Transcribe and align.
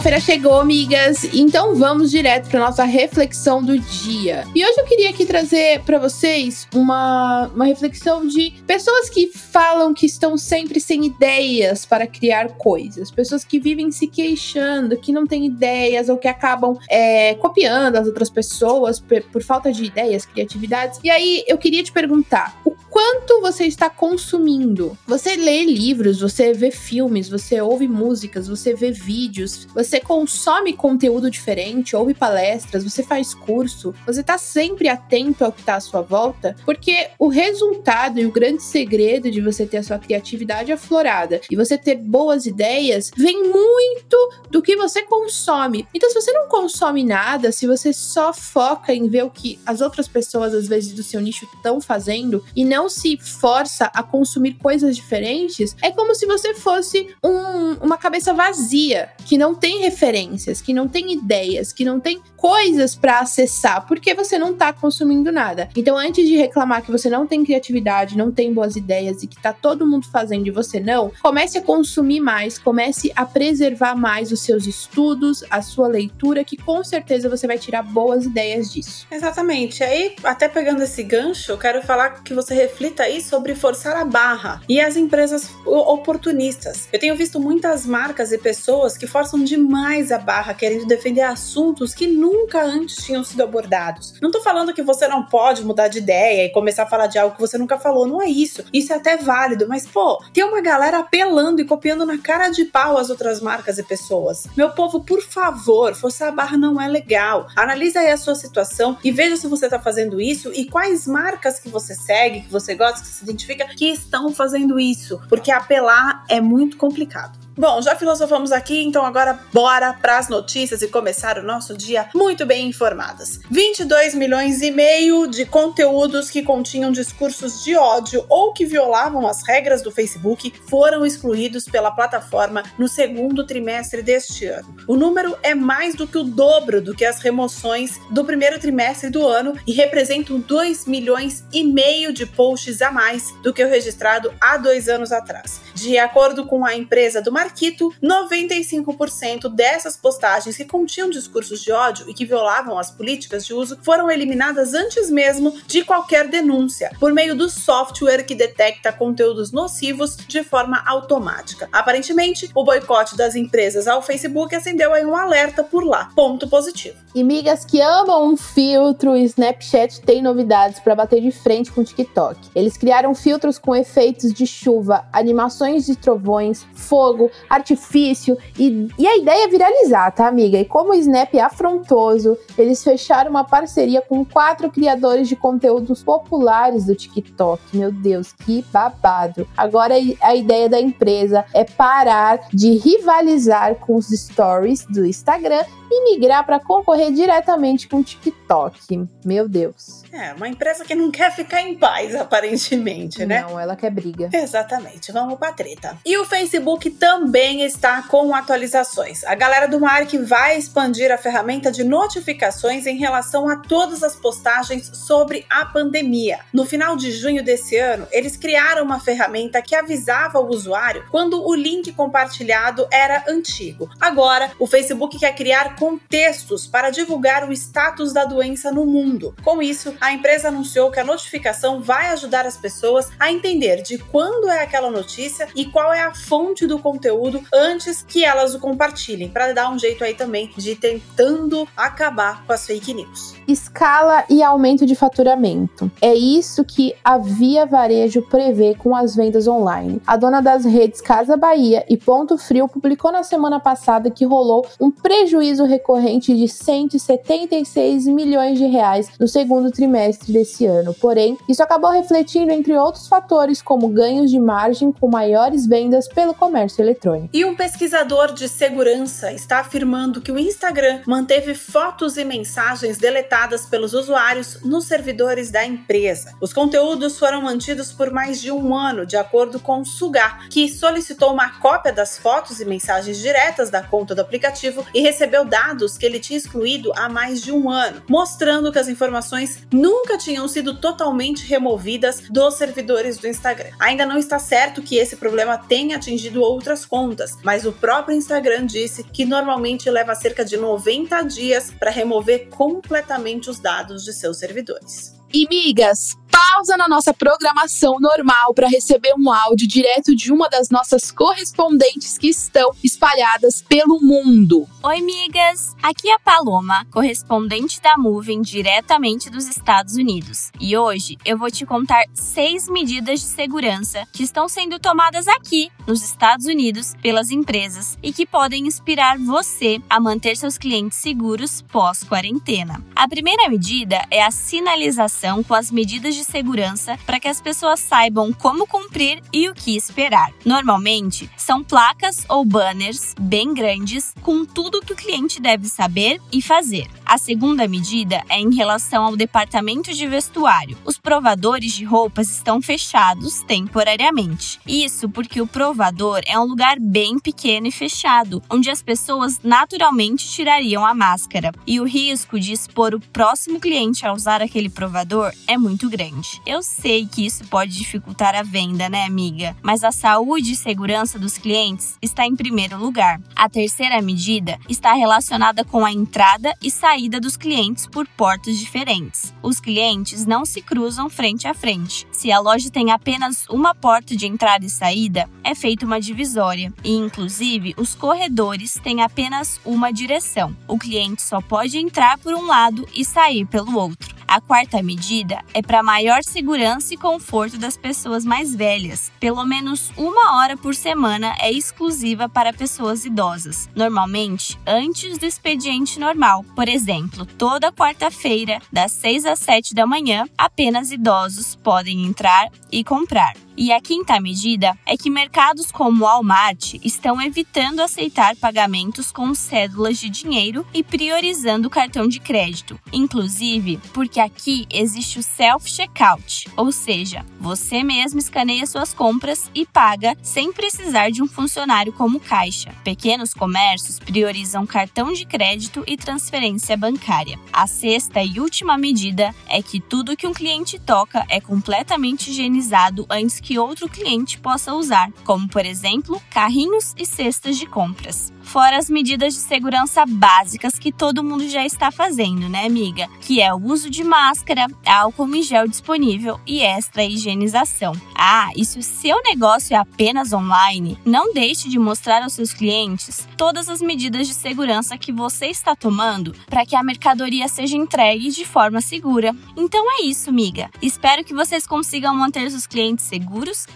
Quarta-feira 0.00 0.18
chegou, 0.18 0.58
amigas, 0.58 1.24
então 1.24 1.74
vamos 1.74 2.10
direto 2.10 2.48
para 2.48 2.58
nossa 2.58 2.84
reflexão 2.84 3.62
do 3.62 3.78
dia. 3.78 4.46
E 4.54 4.64
hoje 4.64 4.80
eu 4.80 4.86
queria 4.86 5.10
aqui 5.10 5.26
trazer 5.26 5.80
para 5.80 5.98
vocês 5.98 6.66
uma, 6.74 7.48
uma 7.54 7.66
reflexão 7.66 8.26
de 8.26 8.50
pessoas 8.66 9.10
que 9.10 9.26
falam 9.26 9.92
que 9.92 10.06
estão 10.06 10.38
sempre 10.38 10.80
sem 10.80 11.04
ideias 11.04 11.84
para 11.84 12.06
criar 12.06 12.48
coisas, 12.52 13.10
pessoas 13.10 13.44
que 13.44 13.60
vivem 13.60 13.90
se 13.90 14.06
queixando, 14.06 14.96
que 14.96 15.12
não 15.12 15.26
têm 15.26 15.44
ideias 15.44 16.08
ou 16.08 16.16
que 16.16 16.28
acabam 16.28 16.78
é, 16.88 17.34
copiando 17.34 17.96
as 17.96 18.06
outras 18.06 18.30
pessoas 18.30 18.98
por, 18.98 19.20
por 19.24 19.42
falta 19.42 19.70
de 19.70 19.84
ideias, 19.84 20.24
criatividades. 20.24 20.98
E 21.04 21.10
aí 21.10 21.44
eu 21.46 21.58
queria 21.58 21.82
te 21.82 21.92
perguntar: 21.92 22.58
quanto 23.00 23.40
você 23.40 23.64
está 23.64 23.88
consumindo? 23.88 24.94
Você 25.06 25.34
lê 25.34 25.64
livros, 25.64 26.20
você 26.20 26.52
vê 26.52 26.70
filmes, 26.70 27.30
você 27.30 27.58
ouve 27.58 27.88
músicas, 27.88 28.46
você 28.46 28.74
vê 28.74 28.92
vídeos, 28.92 29.66
você 29.74 29.98
consome 29.98 30.74
conteúdo 30.74 31.30
diferente, 31.30 31.96
ouve 31.96 32.12
palestras, 32.12 32.84
você 32.84 33.02
faz 33.02 33.32
curso, 33.32 33.94
você 34.04 34.22
tá 34.22 34.36
sempre 34.36 34.86
atento 34.86 35.46
ao 35.46 35.50
que 35.50 35.62
tá 35.62 35.76
à 35.76 35.80
sua 35.80 36.02
volta, 36.02 36.54
porque 36.66 37.08
o 37.18 37.28
resultado 37.28 38.20
e 38.20 38.26
o 38.26 38.30
grande 38.30 38.62
segredo 38.62 39.30
de 39.30 39.40
você 39.40 39.64
ter 39.64 39.78
a 39.78 39.82
sua 39.82 39.98
criatividade 39.98 40.70
aflorada 40.70 41.40
e 41.50 41.56
você 41.56 41.78
ter 41.78 41.94
boas 41.96 42.44
ideias 42.44 43.10
vem 43.16 43.44
muito 43.44 44.16
do 44.50 44.60
que 44.60 44.76
você 44.76 45.00
consome. 45.06 45.88
Então, 45.94 46.10
se 46.10 46.20
você 46.20 46.32
não 46.32 46.48
consome 46.48 47.02
nada, 47.02 47.50
se 47.50 47.66
você 47.66 47.94
só 47.94 48.34
foca 48.34 48.92
em 48.92 49.08
ver 49.08 49.24
o 49.24 49.30
que 49.30 49.58
as 49.64 49.80
outras 49.80 50.06
pessoas, 50.06 50.52
às 50.52 50.68
vezes, 50.68 50.92
do 50.92 51.02
seu 51.02 51.18
nicho 51.18 51.48
estão 51.56 51.80
fazendo 51.80 52.44
e 52.54 52.62
não 52.62 52.89
se 52.90 53.16
força 53.16 53.90
a 53.94 54.02
consumir 54.02 54.54
coisas 54.54 54.96
diferentes, 54.96 55.76
é 55.80 55.90
como 55.90 56.14
se 56.14 56.26
você 56.26 56.54
fosse 56.54 57.14
um, 57.24 57.74
uma 57.84 57.96
cabeça 57.96 58.34
vazia, 58.34 59.10
que 59.24 59.38
não 59.38 59.54
tem 59.54 59.80
referências, 59.80 60.60
que 60.60 60.74
não 60.74 60.88
tem 60.88 61.12
ideias, 61.12 61.72
que 61.72 61.84
não 61.84 62.00
tem 62.00 62.20
coisas 62.36 62.94
para 62.94 63.20
acessar, 63.20 63.86
porque 63.86 64.14
você 64.14 64.38
não 64.38 64.54
tá 64.54 64.72
consumindo 64.72 65.30
nada. 65.30 65.68
Então, 65.76 65.96
antes 65.96 66.26
de 66.26 66.36
reclamar 66.36 66.82
que 66.82 66.90
você 66.90 67.08
não 67.08 67.26
tem 67.26 67.44
criatividade, 67.44 68.16
não 68.16 68.32
tem 68.32 68.52
boas 68.52 68.76
ideias 68.76 69.22
e 69.22 69.26
que 69.26 69.40
tá 69.40 69.52
todo 69.52 69.86
mundo 69.86 70.06
fazendo 70.10 70.46
e 70.46 70.50
você 70.50 70.80
não, 70.80 71.12
comece 71.22 71.58
a 71.58 71.62
consumir 71.62 72.20
mais, 72.20 72.58
comece 72.58 73.12
a 73.14 73.24
preservar 73.24 73.94
mais 73.94 74.32
os 74.32 74.40
seus 74.40 74.66
estudos, 74.66 75.44
a 75.50 75.62
sua 75.62 75.86
leitura, 75.86 76.42
que 76.42 76.56
com 76.56 76.82
certeza 76.82 77.28
você 77.28 77.46
vai 77.46 77.58
tirar 77.58 77.82
boas 77.82 78.24
ideias 78.24 78.72
disso. 78.72 79.06
Exatamente. 79.10 79.84
Aí, 79.84 80.16
até 80.24 80.48
pegando 80.48 80.82
esse 80.82 81.02
gancho, 81.02 81.52
eu 81.52 81.58
quero 81.58 81.82
falar 81.82 82.22
que 82.22 82.34
você 82.34 82.54
reflita 82.54 82.79
aí 82.98 83.20
sobre 83.20 83.54
forçar 83.54 83.96
a 83.96 84.04
barra 84.04 84.62
e 84.68 84.80
as 84.80 84.96
empresas 84.96 85.50
oportunistas. 85.64 86.88
Eu 86.92 86.98
tenho 86.98 87.16
visto 87.16 87.38
muitas 87.38 87.86
marcas 87.86 88.32
e 88.32 88.38
pessoas 88.38 88.96
que 88.96 89.06
forçam 89.06 89.42
de 89.42 89.50
demais 89.50 90.12
a 90.12 90.18
barra 90.18 90.54
querendo 90.54 90.86
defender 90.86 91.22
assuntos 91.22 91.92
que 91.92 92.06
nunca 92.06 92.62
antes 92.62 93.04
tinham 93.04 93.22
sido 93.24 93.42
abordados. 93.42 94.14
Não 94.22 94.30
tô 94.30 94.40
falando 94.40 94.72
que 94.72 94.82
você 94.82 95.08
não 95.08 95.24
pode 95.24 95.64
mudar 95.64 95.88
de 95.88 95.98
ideia 95.98 96.46
e 96.46 96.50
começar 96.50 96.84
a 96.84 96.86
falar 96.86 97.08
de 97.08 97.18
algo 97.18 97.34
que 97.34 97.40
você 97.40 97.58
nunca 97.58 97.78
falou, 97.78 98.06
não 98.06 98.22
é 98.22 98.26
isso. 98.26 98.64
Isso 98.72 98.92
é 98.92 98.96
até 98.96 99.16
válido, 99.16 99.66
mas 99.68 99.86
pô, 99.86 100.22
tem 100.32 100.44
uma 100.44 100.60
galera 100.60 100.98
apelando 100.98 101.60
e 101.60 101.64
copiando 101.64 102.06
na 102.06 102.18
cara 102.18 102.48
de 102.48 102.64
pau 102.64 102.96
as 102.96 103.10
outras 103.10 103.40
marcas 103.40 103.78
e 103.78 103.82
pessoas. 103.82 104.46
Meu 104.56 104.70
povo, 104.70 105.00
por 105.04 105.20
favor, 105.20 105.94
forçar 105.94 106.28
a 106.28 106.32
barra 106.32 106.56
não 106.56 106.80
é 106.80 106.86
legal. 106.86 107.48
Analisa 107.56 108.00
aí 108.00 108.10
a 108.10 108.16
sua 108.16 108.34
situação 108.34 108.96
e 109.02 109.10
veja 109.10 109.36
se 109.36 109.46
você 109.48 109.68
tá 109.68 109.78
fazendo 109.78 110.20
isso 110.20 110.52
e 110.54 110.64
quais 110.64 111.06
marcas 111.06 111.58
que 111.58 111.68
você 111.68 111.94
segue, 111.94 112.42
que 112.42 112.52
você 112.52 112.59
gosta, 112.74 113.00
que 113.00 113.06
se 113.06 113.24
identifica, 113.24 113.66
que 113.66 113.86
estão 113.86 114.32
fazendo 114.32 114.78
isso. 114.78 115.20
Porque 115.28 115.50
apelar 115.50 116.24
é 116.28 116.40
muito 116.40 116.76
complicado. 116.76 117.38
Bom, 117.60 117.82
já 117.82 117.94
filosofamos 117.94 118.52
aqui, 118.52 118.82
então 118.82 119.04
agora 119.04 119.38
bora 119.52 119.92
para 119.92 120.16
as 120.16 120.30
notícias 120.30 120.80
e 120.80 120.88
começar 120.88 121.36
o 121.36 121.42
nosso 121.42 121.76
dia 121.76 122.08
muito 122.14 122.46
bem 122.46 122.66
informadas. 122.66 123.38
22 123.50 124.14
milhões 124.14 124.62
e 124.62 124.70
meio 124.70 125.26
de 125.26 125.44
conteúdos 125.44 126.30
que 126.30 126.42
continham 126.42 126.90
discursos 126.90 127.62
de 127.62 127.76
ódio 127.76 128.24
ou 128.30 128.54
que 128.54 128.64
violavam 128.64 129.26
as 129.26 129.46
regras 129.46 129.82
do 129.82 129.90
Facebook 129.90 130.54
foram 130.70 131.04
excluídos 131.04 131.66
pela 131.66 131.90
plataforma 131.90 132.62
no 132.78 132.88
segundo 132.88 133.44
trimestre 133.44 134.00
deste 134.00 134.46
ano. 134.46 134.74
O 134.88 134.96
número 134.96 135.36
é 135.42 135.54
mais 135.54 135.94
do 135.94 136.06
que 136.06 136.16
o 136.16 136.24
dobro 136.24 136.80
do 136.80 136.94
que 136.94 137.04
as 137.04 137.18
remoções 137.18 138.00
do 138.10 138.24
primeiro 138.24 138.58
trimestre 138.58 139.10
do 139.10 139.28
ano 139.28 139.52
e 139.66 139.72
representam 139.72 140.40
2 140.40 140.86
milhões 140.86 141.44
e 141.52 141.62
meio 141.62 142.10
de 142.10 142.24
posts 142.24 142.80
a 142.80 142.90
mais 142.90 143.22
do 143.42 143.52
que 143.52 143.62
o 143.62 143.68
registrado 143.68 144.32
há 144.40 144.56
dois 144.56 144.88
anos 144.88 145.12
atrás. 145.12 145.60
De 145.74 145.98
acordo 145.98 146.46
com 146.46 146.64
a 146.64 146.74
empresa 146.74 147.20
do 147.20 147.30
Marquito, 147.50 147.92
95% 148.00 149.48
dessas 149.48 149.96
postagens 149.96 150.56
que 150.56 150.64
continham 150.64 151.10
discursos 151.10 151.60
de 151.60 151.72
ódio 151.72 152.08
e 152.08 152.14
que 152.14 152.24
violavam 152.24 152.78
as 152.78 152.92
políticas 152.92 153.44
de 153.44 153.52
uso 153.52 153.76
foram 153.82 154.08
eliminadas 154.08 154.72
antes 154.72 155.10
mesmo 155.10 155.52
de 155.66 155.84
qualquer 155.84 156.28
denúncia, 156.28 156.92
por 157.00 157.12
meio 157.12 157.34
do 157.34 157.50
software 157.50 158.22
que 158.22 158.36
detecta 158.36 158.92
conteúdos 158.92 159.50
nocivos 159.50 160.16
de 160.16 160.44
forma 160.44 160.80
automática. 160.86 161.68
Aparentemente, 161.72 162.48
o 162.54 162.62
boicote 162.62 163.16
das 163.16 163.34
empresas 163.34 163.88
ao 163.88 164.00
Facebook 164.00 164.54
acendeu 164.54 164.94
aí 164.94 165.04
um 165.04 165.16
alerta 165.16 165.64
por 165.64 165.84
lá. 165.84 166.08
Ponto 166.14 166.48
positivo. 166.48 166.98
E 167.12 167.24
migas 167.24 167.64
que 167.64 167.80
amam 167.80 168.28
um 168.28 168.36
filtro, 168.36 169.10
o 169.10 169.16
Snapchat 169.16 170.02
tem 170.02 170.22
novidades 170.22 170.78
para 170.78 170.94
bater 170.94 171.20
de 171.20 171.32
frente 171.32 171.72
com 171.72 171.80
o 171.80 171.84
TikTok. 171.84 172.38
Eles 172.54 172.76
criaram 172.76 173.12
filtros 173.12 173.58
com 173.58 173.74
efeitos 173.74 174.32
de 174.32 174.46
chuva, 174.46 175.04
animações 175.12 175.84
de 175.84 175.96
trovões, 175.96 176.64
fogo, 176.74 177.29
artifício 177.48 178.36
e, 178.58 178.88
e 178.98 179.06
a 179.06 179.16
ideia 179.16 179.44
é 179.44 179.48
viralizar, 179.48 180.10
tá, 180.12 180.26
amiga? 180.26 180.58
E 180.58 180.64
como 180.64 180.92
o 180.92 180.94
Snap 180.94 181.34
é 181.34 181.40
afrontoso, 181.40 182.36
eles 182.56 182.82
fecharam 182.82 183.30
uma 183.30 183.44
parceria 183.44 184.00
com 184.00 184.24
quatro 184.24 184.70
criadores 184.70 185.28
de 185.28 185.36
conteúdos 185.36 186.02
populares 186.02 186.86
do 186.86 186.94
TikTok. 186.94 187.62
Meu 187.76 187.92
Deus, 187.92 188.32
que 188.32 188.64
babado. 188.72 189.48
Agora 189.56 189.94
a 190.20 190.34
ideia 190.34 190.68
da 190.68 190.80
empresa 190.80 191.44
é 191.54 191.64
parar 191.64 192.48
de 192.52 192.76
rivalizar 192.78 193.76
com 193.76 193.96
os 193.96 194.08
stories 194.08 194.84
do 194.86 195.06
Instagram 195.06 195.64
e 195.90 196.04
migrar 196.04 196.46
para 196.46 196.60
concorrer 196.60 197.12
diretamente 197.12 197.88
com 197.88 197.98
o 197.98 198.04
TikTok. 198.04 199.08
Meu 199.24 199.48
Deus. 199.48 200.04
É, 200.12 200.32
uma 200.34 200.48
empresa 200.48 200.84
que 200.84 200.94
não 200.94 201.10
quer 201.10 201.32
ficar 201.32 201.62
em 201.62 201.76
paz, 201.76 202.14
aparentemente, 202.14 203.26
né? 203.26 203.42
Não, 203.42 203.58
ela 203.58 203.74
quer 203.74 203.90
briga. 203.90 204.28
Exatamente, 204.32 205.10
vamos 205.10 205.36
pra 205.36 205.52
treta. 205.52 205.98
E 206.04 206.16
o 206.16 206.24
Facebook 206.24 206.90
também 206.90 207.19
está 207.60 208.02
com 208.02 208.34
atualizações. 208.34 209.24
A 209.24 209.34
galera 209.34 209.68
do 209.68 209.78
Mark 209.78 210.10
vai 210.24 210.56
expandir 210.56 211.12
a 211.12 211.18
ferramenta 211.18 211.70
de 211.70 211.84
notificações 211.84 212.86
em 212.86 212.96
relação 212.96 213.48
a 213.48 213.56
todas 213.56 214.02
as 214.02 214.16
postagens 214.16 214.90
sobre 214.94 215.44
a 215.50 215.66
pandemia. 215.66 216.40
No 216.52 216.64
final 216.64 216.96
de 216.96 217.12
junho 217.12 217.44
desse 217.44 217.76
ano, 217.76 218.06
eles 218.10 218.36
criaram 218.36 218.84
uma 218.84 218.98
ferramenta 218.98 219.60
que 219.60 219.74
avisava 219.74 220.40
o 220.40 220.48
usuário 220.48 221.04
quando 221.10 221.46
o 221.46 221.54
link 221.54 221.92
compartilhado 221.92 222.86
era 222.90 223.24
antigo. 223.28 223.90
Agora, 224.00 224.50
o 224.58 224.66
Facebook 224.66 225.18
quer 225.18 225.34
criar 225.34 225.76
contextos 225.76 226.66
para 226.66 226.90
divulgar 226.90 227.48
o 227.48 227.52
status 227.52 228.12
da 228.12 228.24
doença 228.24 228.72
no 228.72 228.86
mundo. 228.86 229.34
Com 229.44 229.60
isso, 229.60 229.94
a 230.00 230.12
empresa 230.12 230.48
anunciou 230.48 230.90
que 230.90 231.00
a 231.00 231.04
notificação 231.04 231.82
vai 231.82 232.08
ajudar 232.08 232.46
as 232.46 232.56
pessoas 232.56 233.08
a 233.18 233.30
entender 233.30 233.82
de 233.82 233.98
quando 233.98 234.48
é 234.48 234.62
aquela 234.62 234.90
notícia 234.90 235.48
e 235.54 235.66
qual 235.66 235.92
é 235.92 236.00
a 236.00 236.14
fonte 236.14 236.66
do 236.66 236.78
conteúdo 236.78 237.09
conteúdo 237.10 237.42
antes 237.52 238.02
que 238.02 238.24
elas 238.24 238.54
o 238.54 238.60
compartilhem, 238.60 239.28
para 239.28 239.52
dar 239.52 239.70
um 239.70 239.78
jeito 239.78 240.04
aí 240.04 240.14
também 240.14 240.50
de 240.56 240.76
tentando 240.76 241.68
acabar 241.76 242.44
com 242.44 242.52
as 242.52 242.66
fake 242.66 242.94
news. 242.94 243.34
Escala 243.50 244.24
e 244.30 244.44
aumento 244.44 244.86
de 244.86 244.94
faturamento. 244.94 245.90
É 246.00 246.14
isso 246.14 246.64
que 246.64 246.94
a 247.02 247.18
Via 247.18 247.66
Varejo 247.66 248.22
prevê 248.22 248.76
com 248.76 248.94
as 248.94 249.16
vendas 249.16 249.48
online. 249.48 250.00
A 250.06 250.16
dona 250.16 250.40
das 250.40 250.64
redes 250.64 251.00
Casa 251.00 251.36
Bahia 251.36 251.84
e 251.88 251.96
Ponto 251.96 252.38
Frio 252.38 252.68
publicou 252.68 253.10
na 253.10 253.24
semana 253.24 253.58
passada 253.58 254.08
que 254.08 254.24
rolou 254.24 254.64
um 254.80 254.88
prejuízo 254.88 255.64
recorrente 255.64 256.32
de 256.36 256.46
176 256.46 258.06
milhões 258.06 258.56
de 258.56 258.66
reais 258.66 259.08
no 259.18 259.26
segundo 259.26 259.72
trimestre 259.72 260.32
desse 260.32 260.64
ano. 260.64 260.94
Porém, 260.94 261.36
isso 261.48 261.62
acabou 261.62 261.90
refletindo 261.90 262.52
entre 262.52 262.78
outros 262.78 263.08
fatores 263.08 263.60
como 263.60 263.88
ganhos 263.88 264.30
de 264.30 264.38
margem 264.38 264.92
com 264.92 265.08
maiores 265.08 265.66
vendas 265.66 266.06
pelo 266.06 266.34
comércio 266.34 266.82
eletrônico. 266.82 267.30
E 267.32 267.44
um 267.44 267.56
pesquisador 267.56 268.32
de 268.32 268.48
segurança 268.48 269.32
está 269.32 269.58
afirmando 269.58 270.20
que 270.20 270.30
o 270.30 270.38
Instagram 270.38 271.00
manteve 271.04 271.52
fotos 271.52 272.16
e 272.16 272.24
mensagens 272.24 272.96
deletadas 272.96 273.39
pelos 273.70 273.94
usuários 273.94 274.58
nos 274.62 274.84
servidores 274.84 275.50
da 275.50 275.64
empresa. 275.64 276.34
Os 276.40 276.52
conteúdos 276.52 277.18
foram 277.18 277.40
mantidos 277.40 277.90
por 277.90 278.10
mais 278.10 278.40
de 278.40 278.52
um 278.52 278.74
ano, 278.74 279.06
de 279.06 279.16
acordo 279.16 279.58
com 279.58 279.80
o 279.80 279.84
Sugar, 279.84 280.48
que 280.50 280.68
solicitou 280.68 281.32
uma 281.32 281.58
cópia 281.58 281.92
das 281.92 282.18
fotos 282.18 282.60
e 282.60 282.66
mensagens 282.66 283.18
diretas 283.18 283.70
da 283.70 283.82
conta 283.82 284.14
do 284.14 284.20
aplicativo 284.20 284.86
e 284.94 285.00
recebeu 285.00 285.44
dados 285.44 285.96
que 285.96 286.04
ele 286.04 286.20
tinha 286.20 286.36
excluído 286.36 286.92
há 286.94 287.08
mais 287.08 287.40
de 287.42 287.50
um 287.50 287.70
ano, 287.70 288.02
mostrando 288.08 288.70
que 288.70 288.78
as 288.78 288.88
informações 288.88 289.66
nunca 289.72 290.18
tinham 290.18 290.46
sido 290.46 290.78
totalmente 290.78 291.46
removidas 291.46 292.24
dos 292.28 292.54
servidores 292.54 293.16
do 293.16 293.26
Instagram. 293.26 293.70
Ainda 293.78 294.04
não 294.04 294.18
está 294.18 294.38
certo 294.38 294.82
que 294.82 294.96
esse 294.96 295.16
problema 295.16 295.56
tenha 295.56 295.96
atingido 295.96 296.42
outras 296.42 296.84
contas, 296.84 297.38
mas 297.42 297.64
o 297.64 297.72
próprio 297.72 298.16
Instagram 298.16 298.66
disse 298.66 299.02
que 299.02 299.24
normalmente 299.24 299.88
leva 299.88 300.14
cerca 300.14 300.44
de 300.44 300.58
90 300.58 301.22
dias 301.22 301.72
para 301.78 301.90
remover 301.90 302.48
completamente 302.50 303.29
os 303.38 303.58
dados 303.60 304.04
de 304.04 304.12
seus 304.12 304.38
servidores. 304.38 305.14
E 305.32 305.46
migas, 305.48 306.16
pausa 306.40 306.74
na 306.74 306.88
nossa 306.88 307.12
programação 307.12 308.00
normal 308.00 308.54
para 308.54 308.66
receber 308.66 309.12
um 309.14 309.30
áudio 309.30 309.68
direto 309.68 310.16
de 310.16 310.32
uma 310.32 310.48
das 310.48 310.70
nossas 310.70 311.10
correspondentes 311.10 312.16
que 312.16 312.28
estão 312.28 312.70
espalhadas 312.82 313.60
pelo 313.60 314.00
mundo. 314.00 314.66
Oi, 314.82 315.02
migas! 315.02 315.76
Aqui 315.82 316.08
é 316.08 316.14
a 316.14 316.18
Paloma, 316.18 316.86
correspondente 316.90 317.78
da 317.82 317.98
Moving 317.98 318.40
diretamente 318.40 319.28
dos 319.28 319.46
Estados 319.46 319.96
Unidos. 319.96 320.50
E 320.58 320.74
hoje 320.78 321.18
eu 321.26 321.36
vou 321.36 321.50
te 321.50 321.66
contar 321.66 322.04
seis 322.14 322.70
medidas 322.70 323.20
de 323.20 323.26
segurança 323.26 324.06
que 324.10 324.22
estão 324.22 324.48
sendo 324.48 324.78
tomadas 324.78 325.28
aqui, 325.28 325.70
nos 325.86 326.02
Estados 326.02 326.46
Unidos, 326.46 326.94
pelas 327.02 327.30
empresas 327.30 327.98
e 328.02 328.14
que 328.14 328.24
podem 328.24 328.66
inspirar 328.66 329.18
você 329.18 329.78
a 329.90 330.00
manter 330.00 330.36
seus 330.38 330.56
clientes 330.56 330.96
seguros 330.96 331.60
pós-quarentena. 331.60 332.82
A 332.96 333.06
primeira 333.06 333.46
medida 333.50 334.02
é 334.10 334.22
a 334.22 334.30
sinalização 334.30 335.42
com 335.42 335.54
as 335.54 335.70
medidas 335.70 336.14
de 336.14 336.29
segurança 336.30 336.96
para 337.04 337.18
que 337.18 337.28
as 337.28 337.40
pessoas 337.40 337.80
saibam 337.80 338.32
como 338.32 338.66
cumprir 338.66 339.22
e 339.32 339.48
o 339.48 339.54
que 339.54 339.76
esperar. 339.76 340.32
Normalmente, 340.44 341.28
são 341.36 341.62
placas 341.62 342.24
ou 342.28 342.44
banners 342.44 343.14
bem 343.18 343.52
grandes 343.52 344.14
com 344.22 344.44
tudo 344.44 344.80
que 344.80 344.92
o 344.92 344.96
cliente 344.96 345.40
deve 345.40 345.68
saber 345.68 346.20
e 346.32 346.40
fazer. 346.40 346.88
A 347.10 347.18
segunda 347.18 347.66
medida 347.66 348.22
é 348.28 348.38
em 348.38 348.54
relação 348.54 349.02
ao 349.02 349.16
departamento 349.16 349.92
de 349.92 350.06
vestuário. 350.06 350.78
Os 350.84 350.96
provadores 350.96 351.72
de 351.72 351.84
roupas 351.84 352.30
estão 352.30 352.62
fechados 352.62 353.42
temporariamente. 353.42 354.60
Isso 354.64 355.08
porque 355.08 355.40
o 355.40 355.46
provador 355.46 356.20
é 356.24 356.38
um 356.38 356.44
lugar 356.44 356.78
bem 356.78 357.18
pequeno 357.18 357.66
e 357.66 357.72
fechado, 357.72 358.40
onde 358.48 358.70
as 358.70 358.80
pessoas 358.80 359.40
naturalmente 359.42 360.28
tirariam 360.28 360.86
a 360.86 360.94
máscara. 360.94 361.50
E 361.66 361.80
o 361.80 361.84
risco 361.84 362.38
de 362.38 362.52
expor 362.52 362.94
o 362.94 363.00
próximo 363.00 363.58
cliente 363.58 364.06
a 364.06 364.12
usar 364.12 364.40
aquele 364.40 364.70
provador 364.70 365.32
é 365.48 365.58
muito 365.58 365.90
grande. 365.90 366.40
Eu 366.46 366.62
sei 366.62 367.08
que 367.08 367.26
isso 367.26 367.44
pode 367.48 367.76
dificultar 367.76 368.36
a 368.36 368.44
venda, 368.44 368.88
né, 368.88 369.04
amiga? 369.04 369.56
Mas 369.62 369.82
a 369.82 369.90
saúde 369.90 370.52
e 370.52 370.56
segurança 370.56 371.18
dos 371.18 371.36
clientes 371.36 371.98
está 372.00 372.24
em 372.24 372.36
primeiro 372.36 372.78
lugar. 372.78 373.20
A 373.34 373.48
terceira 373.48 374.00
medida 374.00 374.60
está 374.68 374.92
relacionada 374.92 375.64
com 375.64 375.84
a 375.84 375.90
entrada 375.90 376.54
e 376.62 376.70
saída 376.70 376.99
dos 377.08 377.36
clientes 377.36 377.86
por 377.86 378.06
portas 378.08 378.58
diferentes. 378.58 379.32
Os 379.42 379.60
clientes 379.60 380.26
não 380.26 380.44
se 380.44 380.60
cruzam 380.60 381.08
frente 381.08 381.48
a 381.48 381.54
frente. 381.54 382.06
Se 382.12 382.30
a 382.30 382.38
loja 382.38 382.70
tem 382.70 382.90
apenas 382.90 383.46
uma 383.48 383.74
porta 383.74 384.16
de 384.16 384.26
entrada 384.26 384.64
e 384.64 384.70
saída, 384.70 385.28
é 385.42 385.54
feita 385.54 385.86
uma 385.86 386.00
divisória. 386.00 386.72
E, 386.84 386.92
inclusive, 386.92 387.74
os 387.76 387.94
corredores 387.94 388.74
têm 388.82 389.02
apenas 389.02 389.60
uma 389.64 389.92
direção. 389.92 390.56
O 390.68 390.78
cliente 390.78 391.22
só 391.22 391.40
pode 391.40 391.78
entrar 391.78 392.18
por 392.18 392.34
um 392.34 392.46
lado 392.46 392.86
e 392.94 393.04
sair 393.04 393.46
pelo 393.46 393.76
outro. 393.78 394.19
A 394.30 394.40
quarta 394.40 394.80
medida 394.80 395.44
é 395.52 395.60
para 395.60 395.82
maior 395.82 396.22
segurança 396.22 396.94
e 396.94 396.96
conforto 396.96 397.58
das 397.58 397.76
pessoas 397.76 398.24
mais 398.24 398.54
velhas. 398.54 399.10
Pelo 399.18 399.44
menos 399.44 399.90
uma 399.96 400.36
hora 400.38 400.56
por 400.56 400.72
semana 400.72 401.34
é 401.40 401.50
exclusiva 401.50 402.28
para 402.28 402.52
pessoas 402.52 403.04
idosas, 403.04 403.68
normalmente 403.74 404.56
antes 404.64 405.18
do 405.18 405.26
expediente 405.26 405.98
normal. 405.98 406.44
Por 406.54 406.68
exemplo, 406.68 407.26
toda 407.26 407.72
quarta-feira, 407.72 408.62
das 408.72 408.92
6 408.92 409.26
às 409.26 409.40
7 409.40 409.74
da 409.74 409.84
manhã, 409.84 410.26
apenas 410.38 410.92
idosos 410.92 411.56
podem 411.56 412.06
entrar 412.06 412.52
e 412.70 412.84
comprar. 412.84 413.34
E 413.62 413.70
a 413.74 413.78
quinta 413.78 414.18
medida 414.18 414.74
é 414.86 414.96
que 414.96 415.10
mercados 415.10 415.70
como 415.70 416.02
o 416.02 416.06
Walmart 416.06 416.76
estão 416.82 417.20
evitando 417.20 417.80
aceitar 417.80 418.34
pagamentos 418.36 419.12
com 419.12 419.34
cédulas 419.34 419.98
de 419.98 420.08
dinheiro 420.08 420.66
e 420.72 420.82
priorizando 420.82 421.68
o 421.68 421.70
cartão 421.70 422.08
de 422.08 422.20
crédito, 422.20 422.80
inclusive 422.90 423.78
porque 423.92 424.18
aqui 424.18 424.66
existe 424.70 425.18
o 425.18 425.22
self-checkout, 425.22 426.48
ou 426.56 426.72
seja, 426.72 427.22
você 427.38 427.82
mesmo 427.84 428.18
escaneia 428.18 428.64
suas 428.64 428.94
compras 428.94 429.50
e 429.54 429.66
paga 429.66 430.16
sem 430.22 430.50
precisar 430.54 431.10
de 431.10 431.22
um 431.22 431.28
funcionário 431.28 431.92
como 431.92 432.18
caixa. 432.18 432.74
Pequenos 432.82 433.34
comércios 433.34 433.98
priorizam 433.98 434.66
cartão 434.66 435.12
de 435.12 435.26
crédito 435.26 435.84
e 435.86 435.98
transferência 435.98 436.78
bancária. 436.78 437.38
A 437.52 437.66
sexta 437.66 438.22
e 438.22 438.40
última 438.40 438.78
medida 438.78 439.34
é 439.46 439.60
que 439.60 439.82
tudo 439.82 440.16
que 440.16 440.26
um 440.26 440.32
cliente 440.32 440.78
toca 440.78 441.26
é 441.28 441.42
completamente 441.42 442.30
higienizado 442.30 443.04
antes 443.10 443.38
que 443.38 443.49
outro 443.58 443.88
cliente 443.88 444.38
possa 444.38 444.74
usar, 444.74 445.10
como 445.24 445.48
por 445.48 445.64
exemplo, 445.66 446.20
carrinhos 446.30 446.94
e 446.96 447.04
cestas 447.04 447.58
de 447.58 447.66
compras. 447.66 448.32
Fora 448.42 448.78
as 448.78 448.90
medidas 448.90 449.34
de 449.34 449.40
segurança 449.40 450.04
básicas 450.06 450.78
que 450.78 450.90
todo 450.90 451.22
mundo 451.22 451.48
já 451.48 451.64
está 451.64 451.90
fazendo, 451.90 452.48
né, 452.48 452.66
amiga? 452.66 453.06
Que 453.20 453.40
é 453.40 453.54
o 453.54 453.62
uso 453.62 453.88
de 453.88 454.02
máscara, 454.02 454.66
álcool 454.84 455.34
em 455.34 455.42
gel 455.42 455.68
disponível 455.68 456.40
e 456.46 456.60
extra 456.60 457.04
higienização. 457.04 457.92
Ah, 458.16 458.50
e 458.56 458.64
se 458.64 458.78
o 458.78 458.82
seu 458.82 459.22
negócio 459.22 459.74
é 459.74 459.78
apenas 459.78 460.32
online, 460.32 460.98
não 461.04 461.32
deixe 461.32 461.68
de 461.68 461.78
mostrar 461.78 462.22
aos 462.22 462.32
seus 462.32 462.52
clientes 462.52 463.28
todas 463.36 463.68
as 463.68 463.80
medidas 463.80 464.26
de 464.26 464.34
segurança 464.34 464.98
que 464.98 465.12
você 465.12 465.46
está 465.46 465.76
tomando 465.76 466.34
para 466.48 466.66
que 466.66 466.74
a 466.74 466.82
mercadoria 466.82 467.46
seja 467.46 467.76
entregue 467.76 468.30
de 468.30 468.44
forma 468.44 468.80
segura. 468.80 469.34
Então 469.56 469.84
é 469.98 470.02
isso, 470.02 470.28
amiga. 470.28 470.70
Espero 470.82 471.24
que 471.24 471.34
vocês 471.34 471.66
consigam 471.66 472.14
manter 472.14 472.50
seus 472.50 472.66
clientes 472.66 473.04
seguros 473.04 473.29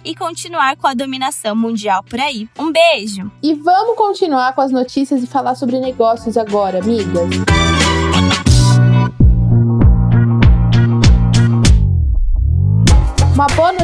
e 0.05 0.15
continuar 0.15 0.77
com 0.77 0.87
a 0.87 0.95
dominação 0.95 1.55
mundial 1.55 2.03
por 2.03 2.19
aí. 2.19 2.49
Um 2.59 2.73
beijo! 2.73 3.31
E 3.43 3.55
vamos 3.55 3.97
continuar 3.97 4.55
com 4.55 4.61
as 4.61 4.73
notícias 4.73 5.23
e 5.23 5.27
falar 5.27 5.55
sobre 5.55 5.79
negócios 5.79 6.37
agora, 6.37 6.79
amigas. 6.79 7.74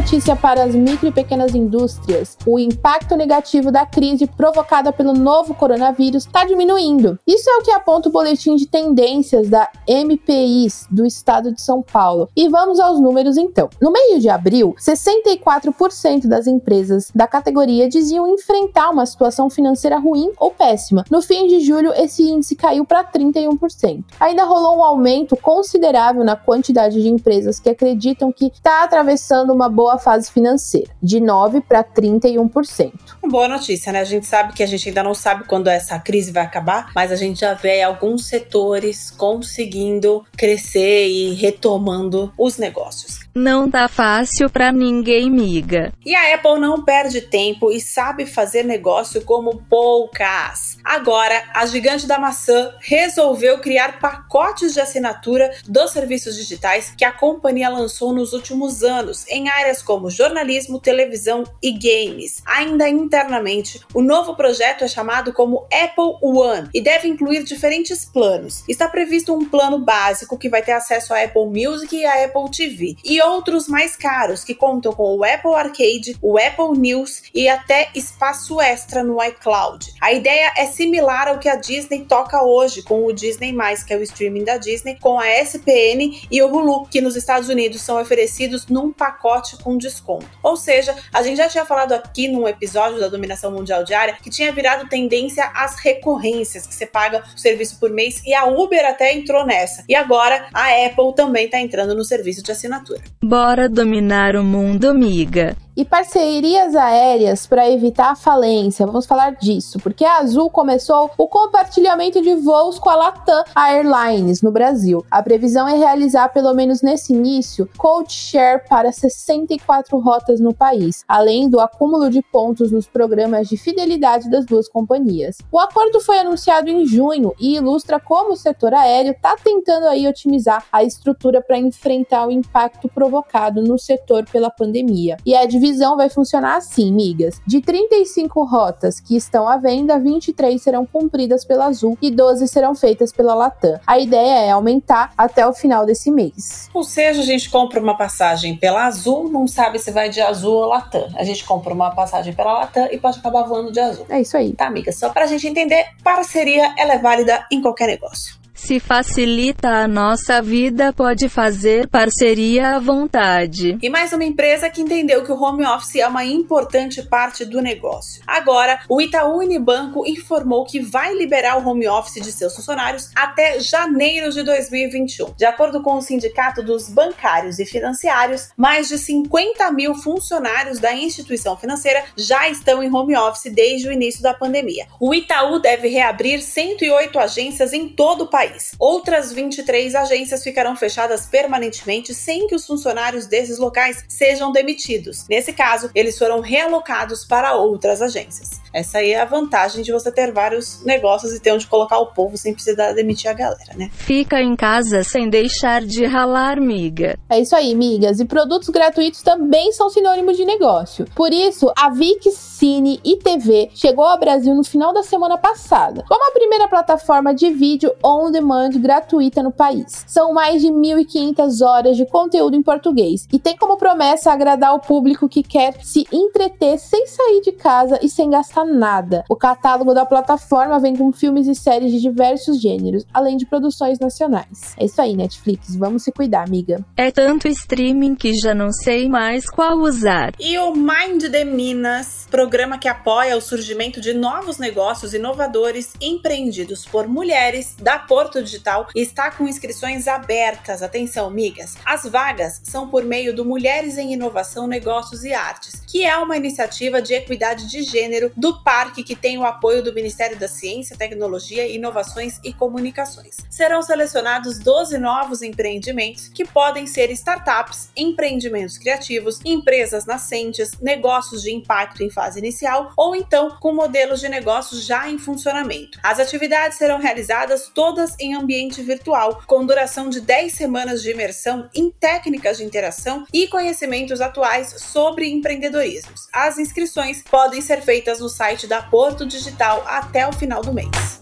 Notícia 0.00 0.35
para 0.35 0.64
as 0.64 0.75
micro 0.75 1.09
e 1.09 1.12
pequenas 1.12 1.54
indústrias: 1.54 2.38
o 2.47 2.59
impacto 2.59 3.16
negativo 3.16 3.71
da 3.71 3.85
crise 3.85 4.26
provocada 4.26 4.90
pelo 4.90 5.12
novo 5.12 5.54
coronavírus 5.54 6.25
está 6.25 6.47
diminuindo. 6.47 7.19
Isso 7.26 7.50
é 7.50 7.57
o 7.59 7.62
que 7.62 7.71
aponta 7.71 8.09
o 8.09 8.12
boletim 8.12 8.57
de 8.57 8.66
tendências 8.66 9.50
da 9.50 9.69
MPIs 9.87 10.87
do 10.90 11.04
estado 11.04 11.52
de 11.52 11.61
São 11.61 11.83
Paulo. 11.83 12.28
E 12.35 12.49
vamos 12.49 12.80
aos 12.80 12.99
números 12.99 13.37
então. 13.37 13.69
No 13.80 13.92
meio 13.92 14.19
de 14.19 14.30
abril, 14.30 14.75
64% 14.78 16.26
das 16.26 16.47
empresas 16.47 17.11
da 17.14 17.26
categoria 17.26 17.87
diziam 17.87 18.26
enfrentar 18.26 18.88
uma 18.88 19.04
situação 19.04 19.50
financeira 19.50 19.99
ruim 19.99 20.33
ou 20.38 20.50
péssima. 20.50 21.04
No 21.11 21.21
fim 21.21 21.47
de 21.47 21.61
julho, 21.61 21.92
esse 21.92 22.23
índice 22.23 22.57
caiu 22.57 22.87
para 22.87 23.04
31%. 23.04 24.02
Ainda 24.19 24.45
rolou 24.45 24.78
um 24.78 24.83
aumento 24.83 25.37
considerável 25.37 26.25
na 26.25 26.37
quantidade 26.37 27.02
de 27.02 27.09
empresas 27.09 27.61
que 27.61 27.69
acreditam 27.69 28.33
que 28.33 28.47
está 28.47 28.83
atravessando 28.83 29.52
uma 29.52 29.69
boa 29.69 29.89
fase 29.99 30.30
financeira, 30.30 30.90
de 31.02 31.20
9 31.20 31.61
para 31.61 31.82
31%. 31.85 32.92
Boa 33.25 33.49
notícia, 33.49 33.92
né? 33.92 34.00
A 34.00 34.04
gente 34.04 34.26
sabe 34.26 34.52
que 34.52 34.62
a 34.62 34.66
gente 34.66 34.88
ainda 34.88 35.02
não 35.02 35.14
sabe 35.14 35.44
quando 35.44 35.68
essa 35.68 35.99
crise 35.99 36.32
vai 36.32 36.44
acabar, 36.44 36.90
mas 36.94 37.12
a 37.12 37.16
gente 37.16 37.40
já 37.40 37.54
vê 37.54 37.82
alguns 37.82 38.26
setores 38.26 39.11
conseguindo 39.11 40.25
crescer 40.37 41.09
e 41.09 41.35
retomando 41.35 42.32
os 42.38 42.59
negócios. 42.59 43.20
Não 43.35 43.70
tá 43.70 43.87
fácil 43.87 44.50
para 44.50 44.73
ninguém, 44.73 45.30
miga. 45.30 45.92
E 46.04 46.14
a 46.14 46.35
Apple 46.35 46.59
não 46.59 46.85
perde 46.85 47.20
tempo 47.20 47.70
e 47.70 47.80
sabe 47.80 48.26
fazer 48.26 48.64
negócio 48.64 49.25
como 49.25 49.62
poucas. 49.68 50.78
Agora, 50.85 51.44
a 51.54 51.64
gigante 51.66 52.06
da 52.06 52.18
maçã 52.18 52.75
resolveu 52.80 53.59
criar 53.59 54.00
pacotes 54.00 54.75
de 54.75 54.80
assinatura 54.80 55.50
dos 55.68 55.92
serviços 55.92 56.35
digitais 56.35 56.92
que 56.97 57.04
a 57.04 57.12
companhia 57.12 57.68
lançou 57.68 58.12
nos 58.12 58.32
últimos 58.32 58.82
anos 58.82 59.25
em 59.28 59.49
áreas 59.49 59.79
como 59.82 60.10
jornalismo, 60.10 60.80
televisão 60.80 61.44
e 61.62 61.72
games. 61.72 62.42
Ainda 62.44 62.88
internamente, 62.88 63.80
o 63.94 64.02
novo 64.02 64.34
projeto 64.34 64.84
é 64.84 64.88
chamado 64.88 65.32
como 65.32 65.66
Apple 65.72 66.18
One 66.22 66.68
e 66.75 66.80
deve 66.80 67.08
incluir 67.08 67.44
diferentes 67.44 68.04
planos. 68.04 68.64
Está 68.68 68.88
previsto 68.88 69.34
um 69.34 69.49
plano 69.49 69.78
básico 69.78 70.38
que 70.38 70.49
vai 70.49 70.62
ter 70.62 70.72
acesso 70.72 71.14
a 71.14 71.22
Apple 71.22 71.46
Music 71.46 71.96
e 71.96 72.04
a 72.04 72.25
Apple 72.25 72.50
TV 72.50 72.96
e 73.04 73.20
outros 73.22 73.68
mais 73.68 73.96
caros 73.96 74.44
que 74.44 74.54
contam 74.54 74.92
com 74.92 75.16
o 75.16 75.25
Apple 75.25 75.54
Arcade, 75.54 76.16
o 76.20 76.38
Apple 76.38 76.78
News 76.78 77.22
e 77.34 77.49
até 77.49 77.90
espaço 77.94 78.60
extra 78.60 79.02
no 79.02 79.22
iCloud. 79.22 79.92
A 80.00 80.12
ideia 80.12 80.52
é 80.56 80.66
similar 80.66 81.28
ao 81.28 81.38
que 81.38 81.49
a 81.49 81.56
Disney 81.56 82.04
toca 82.04 82.42
hoje 82.42 82.82
com 82.82 83.04
o 83.04 83.12
Disney+, 83.12 83.54
que 83.87 83.92
é 83.92 83.96
o 83.96 84.02
streaming 84.02 84.44
da 84.44 84.56
Disney, 84.56 84.96
com 85.00 85.18
a 85.18 85.28
SPN 85.28 86.26
e 86.30 86.42
o 86.42 86.49
Hulu, 86.49 86.87
que 86.87 87.00
nos 87.00 87.16
Estados 87.16 87.49
Unidos 87.49 87.82
são 87.82 88.00
oferecidos 88.00 88.66
num 88.66 88.92
pacote 88.92 89.56
com 89.62 89.70
desconto. 89.77 90.27
Ou 90.43 90.57
seja, 90.57 90.95
a 91.12 91.23
gente 91.23 91.37
já 91.37 91.49
tinha 91.49 91.65
falado 91.65 91.93
aqui 91.93 92.29
num 92.29 92.47
episódio 92.47 93.00
da 93.00 93.09
dominação 93.09 93.50
mundial 93.50 93.85
diária 93.85 94.17
que 94.23 94.31
tinha 94.31 94.53
virado 94.53 94.89
tendência 94.89 95.45
às 95.55 95.77
recorrências, 95.77 96.67
que 96.67 96.75
você 96.75 96.87
paga 96.87 97.23
o 97.35 97.39
serviço 97.39 97.79
por 97.79 97.91
mês 97.91 98.23
e 98.27 98.35
a 98.35 98.47
Uber 98.47 98.85
até 98.85 99.15
entrou 99.15 99.45
nessa. 99.47 99.85
E 99.89 99.95
agora 99.95 100.49
a 100.53 100.87
Apple 100.87 101.15
também 101.15 101.47
está 101.47 101.61
entrando 101.61 101.95
no 101.95 102.05
serviço 102.05 102.43
de 102.43 102.53
assinatura. 102.53 103.00
Bora 103.23 103.69
dominar 103.69 104.37
o 104.37 104.45
mundo, 104.45 104.89
amiga 104.89 105.57
e 105.80 105.84
parcerias 105.87 106.76
aéreas 106.76 107.46
para 107.46 107.70
evitar 107.70 108.10
a 108.10 108.14
falência. 108.14 108.84
Vamos 108.84 109.06
falar 109.06 109.30
disso, 109.37 109.78
porque 109.78 110.04
a 110.04 110.18
Azul 110.18 110.50
começou 110.50 111.10
o 111.16 111.26
compartilhamento 111.26 112.20
de 112.20 112.34
voos 112.34 112.78
com 112.78 112.90
a 112.90 112.96
Latam 112.96 113.42
Airlines 113.56 114.42
no 114.42 114.52
Brasil. 114.52 115.02
A 115.10 115.22
previsão 115.22 115.66
é 115.66 115.78
realizar, 115.78 116.28
pelo 116.34 116.52
menos 116.52 116.82
nesse 116.82 117.14
início, 117.14 117.66
code 117.78 118.12
share 118.12 118.62
para 118.68 118.92
64 118.92 119.99
rotas 119.99 120.38
no 120.38 120.52
país, 120.52 121.02
além 121.08 121.49
do 121.49 121.58
acúmulo 121.58 122.10
de 122.10 122.20
pontos 122.20 122.70
nos 122.70 122.87
programas 122.87 123.49
de 123.49 123.56
fidelidade 123.56 124.28
das 124.28 124.44
duas 124.44 124.68
companhias. 124.68 125.38
O 125.50 125.58
acordo 125.58 125.99
foi 126.02 126.18
anunciado 126.18 126.68
em 126.68 126.84
junho 126.84 127.34
e 127.40 127.56
ilustra 127.56 127.99
como 127.99 128.34
o 128.34 128.37
setor 128.37 128.75
aéreo 128.75 129.12
está 129.12 129.34
tentando 129.42 129.87
aí 129.87 130.06
otimizar 130.06 130.62
a 130.70 130.84
estrutura 130.84 131.40
para 131.40 131.56
enfrentar 131.56 132.26
o 132.26 132.30
impacto 132.30 132.87
provocado 132.87 133.62
no 133.62 133.78
setor 133.78 134.26
pela 134.30 134.50
pandemia. 134.50 135.16
E 135.25 135.34
a 135.34 135.46
divisão 135.46 135.70
divisão 135.71 135.97
vai 135.97 136.11
funcionar 136.11 136.57
assim, 136.57 136.93
migas. 136.93 137.41
De 137.47 137.61
35 137.61 138.45
rotas 138.45 138.99
que 138.99 139.17
estão 139.17 139.49
à 139.49 139.57
venda, 139.57 139.99
23 139.99 140.61
serão 140.61 140.85
cumpridas 140.85 141.45
pela 141.45 141.67
Azul 141.67 141.97
e 142.03 142.11
12 142.11 142.49
serão 142.49 142.75
feitas 142.75 143.12
pela 143.12 143.35
Latam. 143.35 143.79
A 143.87 143.99
ideia 143.99 144.47
é 144.47 144.50
aumentar 144.50 145.12
até 145.17 145.47
o 145.47 145.53
final 145.53 145.87
desse 145.87 146.11
mês. 146.11 146.69
Ou 146.75 146.83
seja, 146.83 147.23
a 147.23 147.25
gente 147.25 147.49
compra 147.49 147.81
uma 147.81 147.97
passagem 147.97 148.57
pela 148.57 148.87
Azul, 148.87 149.31
não 149.31 149.47
sabe 149.47 149.79
se 149.79 149.91
vai 149.91 150.09
de 150.11 150.21
Azul 150.21 150.55
ou 150.55 150.67
Latam. 150.67 151.09
A 151.15 151.25
gente 151.25 151.45
compra 151.45 151.73
uma 151.73 151.91
passagem 151.91 152.33
pela 152.35 152.53
Latam 152.53 152.89
e 152.91 152.99
pode 152.99 153.19
acabar 153.19 153.43
voando 153.43 153.71
de 153.71 153.81
Azul. 153.81 154.07
É 154.09 154.21
isso 154.21 154.37
aí. 154.37 154.53
Tá, 154.53 154.67
amiga? 154.67 154.93
Só 154.93 155.11
pra 155.11 155.27
gente 155.27 155.47
entender, 155.47 155.87
parceria 156.03 156.75
ela 156.77 156.95
é 156.95 156.99
válida 156.99 157.47
em 157.50 157.61
qualquer 157.61 157.87
negócio. 157.87 158.39
Se 158.62 158.79
facilita 158.79 159.69
a 159.69 159.88
nossa 159.88 160.43
vida, 160.43 160.93
pode 160.93 161.31
fazer 161.31 161.88
parceria 161.88 162.76
à 162.76 162.79
vontade. 162.79 163.79
E 163.83 163.88
mais 163.88 164.12
uma 164.12 164.23
empresa 164.23 164.69
que 164.69 164.83
entendeu 164.83 165.25
que 165.25 165.33
o 165.33 165.43
home 165.43 165.64
office 165.64 165.97
é 165.97 166.07
uma 166.07 166.26
importante 166.26 167.02
parte 167.02 167.47
do 167.47 167.62
negócio. 167.62 168.23
Agora, 168.26 168.79
o 168.87 169.00
Itaú 169.00 169.38
Unibanco 169.38 170.07
informou 170.07 170.67
que 170.67 170.79
vai 170.79 171.14
liberar 171.14 171.57
o 171.57 171.67
home 171.67 171.88
office 171.88 172.23
de 172.23 172.31
seus 172.31 172.55
funcionários 172.55 173.11
até 173.17 173.59
janeiro 173.59 174.31
de 174.31 174.43
2021. 174.43 175.33
De 175.33 175.47
acordo 175.47 175.83
com 175.83 175.95
o 175.95 176.02
Sindicato 176.02 176.62
dos 176.62 176.90
Bancários 176.90 177.59
e 177.59 177.64
Financiários, 177.64 178.50
mais 178.57 178.88
de 178.88 178.99
50 178.99 179.73
mil 179.73 179.95
funcionários 179.95 180.79
da 180.79 180.93
instituição 180.93 181.57
financeira 181.57 182.05
já 182.14 182.47
estão 182.49 182.83
em 182.83 182.95
home 182.95 183.17
office 183.17 183.50
desde 183.52 183.88
o 183.88 183.93
início 183.93 184.23
da 184.23 184.35
pandemia. 184.35 184.87
O 185.00 185.14
Itaú 185.14 185.59
deve 185.59 185.88
reabrir 185.88 186.43
108 186.43 187.19
agências 187.19 187.73
em 187.73 187.88
todo 187.88 188.25
o 188.25 188.29
país 188.29 188.50
país. 188.50 188.73
Outras 188.78 189.33
23 189.33 189.95
agências 189.95 190.42
ficarão 190.42 190.76
fechadas 190.76 191.26
permanentemente 191.26 192.14
sem 192.14 192.47
que 192.47 192.54
os 192.54 192.66
funcionários 192.66 193.26
desses 193.26 193.59
locais 193.59 194.04
sejam 194.09 194.52
demitidos. 194.52 195.26
Nesse 195.28 195.52
caso, 195.52 195.90
eles 195.95 196.19
foram 196.19 196.40
realocados 196.40 197.25
para 197.25 197.54
outras 197.54 198.02
agências. 198.02 198.61
Essa 198.73 198.99
aí 198.99 199.12
é 199.12 199.21
a 199.21 199.25
vantagem 199.25 199.83
de 199.83 199.93
você 199.93 200.12
ter 200.12 200.33
vários 200.33 200.85
negócios 200.85 201.33
e 201.33 201.41
ter 201.41 201.53
onde 201.53 201.67
colocar 201.67 201.99
o 201.99 202.07
povo 202.07 202.37
sem 202.37 202.55
precisar 202.55 202.93
demitir 202.93 203.31
a 203.31 203.35
galera, 203.35 203.75
né? 203.77 203.91
Fica 203.93 204.41
em 204.41 204.55
casa 204.55 205.03
sem 205.03 205.29
deixar 205.29 205.83
de 205.83 206.05
ralar, 206.07 206.61
miga. 206.61 207.19
É 207.29 207.41
isso 207.41 207.57
aí, 207.57 207.75
migas. 207.75 208.21
E 208.21 208.25
produtos 208.25 208.69
gratuitos 208.69 209.23
também 209.23 209.73
são 209.73 209.91
sinônimo 209.91 210.33
de 210.33 210.45
negócio. 210.45 211.05
Por 211.15 211.33
isso, 211.33 211.73
a 211.77 211.91
VIX 211.91 212.33
Cine 212.33 213.00
e 213.05 213.17
TV 213.17 213.71
chegou 213.75 214.05
ao 214.05 214.19
Brasil 214.19 214.55
no 214.55 214.62
final 214.62 214.93
da 214.93 215.03
semana 215.03 215.37
passada, 215.37 216.05
como 216.09 216.29
a 216.29 216.33
primeira 216.33 216.69
plataforma 216.69 217.35
de 217.35 217.50
vídeo 217.50 217.93
on 218.05 218.31
demand 218.31 218.71
gratuita 218.71 219.43
no 219.43 219.50
país. 219.50 220.05
São 220.07 220.33
mais 220.33 220.62
de 220.62 220.69
1.500 220.69 221.67
horas 221.67 221.97
de 221.97 222.07
conteúdo 222.07 222.57
em 222.57 222.62
português 222.62 223.27
e 223.33 223.39
tem 223.39 223.57
como 223.57 223.77
promessa 223.77 224.33
agradar 224.33 224.75
o 224.75 224.81
público 224.81 225.29
que 225.29 225.43
quer 225.43 225.75
se 225.83 226.07
entreter 226.12 226.79
sem 226.79 227.07
sair 227.07 227.41
de 227.41 227.53
casa 227.53 227.99
e 228.03 228.09
sem 228.09 228.31
gastar 228.31 228.60
nada. 228.64 229.25
O 229.29 229.37
catálogo 229.37 229.95
da 229.95 230.07
plataforma 230.07 230.79
vem 230.79 230.97
com 230.97 231.12
filmes 231.12 231.47
e 231.47 231.55
séries 231.55 231.93
de 231.93 232.00
diversos 232.00 232.61
gêneros, 232.61 233.05
além 233.12 233.37
de 233.37 233.47
produções 233.47 233.99
nacionais. 233.99 234.75
É 234.76 234.85
isso 234.85 235.00
aí, 235.00 235.17
Netflix, 235.17 235.76
vamos 235.76 236.02
se 236.02 236.12
cuidar, 236.12 236.47
amiga. 236.47 236.85
É 236.97 237.11
tanto 237.11 237.49
streaming 237.49 238.14
que 238.14 238.35
já 238.35 238.55
não 238.55 238.73
sei 238.73 239.09
mais 239.09 239.49
qual 239.49 239.79
usar. 239.79 240.33
E 240.38 240.59
o 240.59 240.75
Mind 240.75 241.31
the 241.31 241.45
Minas, 241.45 242.26
programa 242.31 242.79
que 242.79 242.88
apoia 242.88 243.37
o 243.37 243.40
surgimento 243.40 244.00
de 244.00 244.12
novos 244.12 244.59
negócios 244.59 245.14
inovadores 245.14 245.93
empreendidos 246.00 246.85
por 246.85 247.09
mulheres 247.09 247.76
da 247.81 247.99
Porto 247.99 248.43
Digital, 248.43 248.88
está 248.95 249.31
com 249.31 249.47
inscrições 249.47 250.07
abertas. 250.09 250.83
Atenção, 250.83 251.31
migas. 251.31 251.76
As 251.85 252.05
vagas 252.05 252.61
são 252.64 252.88
por 252.88 253.05
meio 253.05 253.35
do 253.35 253.45
Mulheres 253.45 253.99
em 253.99 254.12
Inovação, 254.12 254.67
Negócios 254.67 255.25
e 255.25 255.33
Artes, 255.33 255.83
que 255.87 256.05
é 256.05 256.17
uma 256.17 256.37
iniciativa 256.37 257.00
de 257.00 257.14
equidade 257.14 257.69
de 257.69 257.83
gênero 257.83 258.33
do 258.37 258.50
do 258.50 258.64
parque 258.64 259.04
que 259.04 259.14
tem 259.14 259.38
o 259.38 259.45
apoio 259.45 259.80
do 259.80 259.95
Ministério 259.95 260.37
da 260.37 260.49
Ciência, 260.49 260.97
Tecnologia, 260.97 261.69
Inovações 261.69 262.40
e 262.42 262.52
Comunicações. 262.52 263.37
Serão 263.49 263.80
selecionados 263.80 264.59
12 264.59 264.99
novos 264.99 265.40
empreendimentos 265.40 266.26
que 266.26 266.45
podem 266.45 266.85
ser 266.85 267.12
startups, 267.12 267.90
empreendimentos 267.97 268.76
criativos, 268.76 269.38
empresas 269.45 270.04
nascentes, 270.04 270.73
negócios 270.80 271.42
de 271.42 271.52
impacto 271.52 272.02
em 272.02 272.11
fase 272.11 272.40
inicial 272.40 272.92
ou 272.97 273.14
então 273.14 273.57
com 273.61 273.73
modelos 273.73 274.19
de 274.19 274.28
negócios 274.28 274.85
já 274.85 275.09
em 275.09 275.16
funcionamento. 275.16 276.00
As 276.02 276.19
atividades 276.19 276.76
serão 276.76 276.99
realizadas 276.99 277.71
todas 277.73 278.16
em 278.19 278.35
ambiente 278.35 278.83
virtual, 278.83 279.42
com 279.47 279.64
duração 279.64 280.09
de 280.09 280.21
10 280.21 280.52
semanas 280.52 281.02
de 281.02 281.11
imersão 281.12 281.71
em 281.73 281.88
técnicas 281.88 282.57
de 282.57 282.64
interação 282.64 283.25
e 283.33 283.47
conhecimentos 283.47 284.21
atuais 284.21 284.75
sobre 284.78 285.30
empreendedorismo. 285.30 286.11
As 286.33 286.59
inscrições 286.59 287.23
podem 287.23 287.61
ser 287.61 287.80
feitas 287.83 288.19
no 288.19 288.28
site 288.40 288.66
da 288.66 288.80
Porto 288.80 289.26
Digital 289.26 289.85
até 289.87 290.26
o 290.26 290.32
final 290.32 290.62
do 290.62 290.73
mês. 290.73 291.20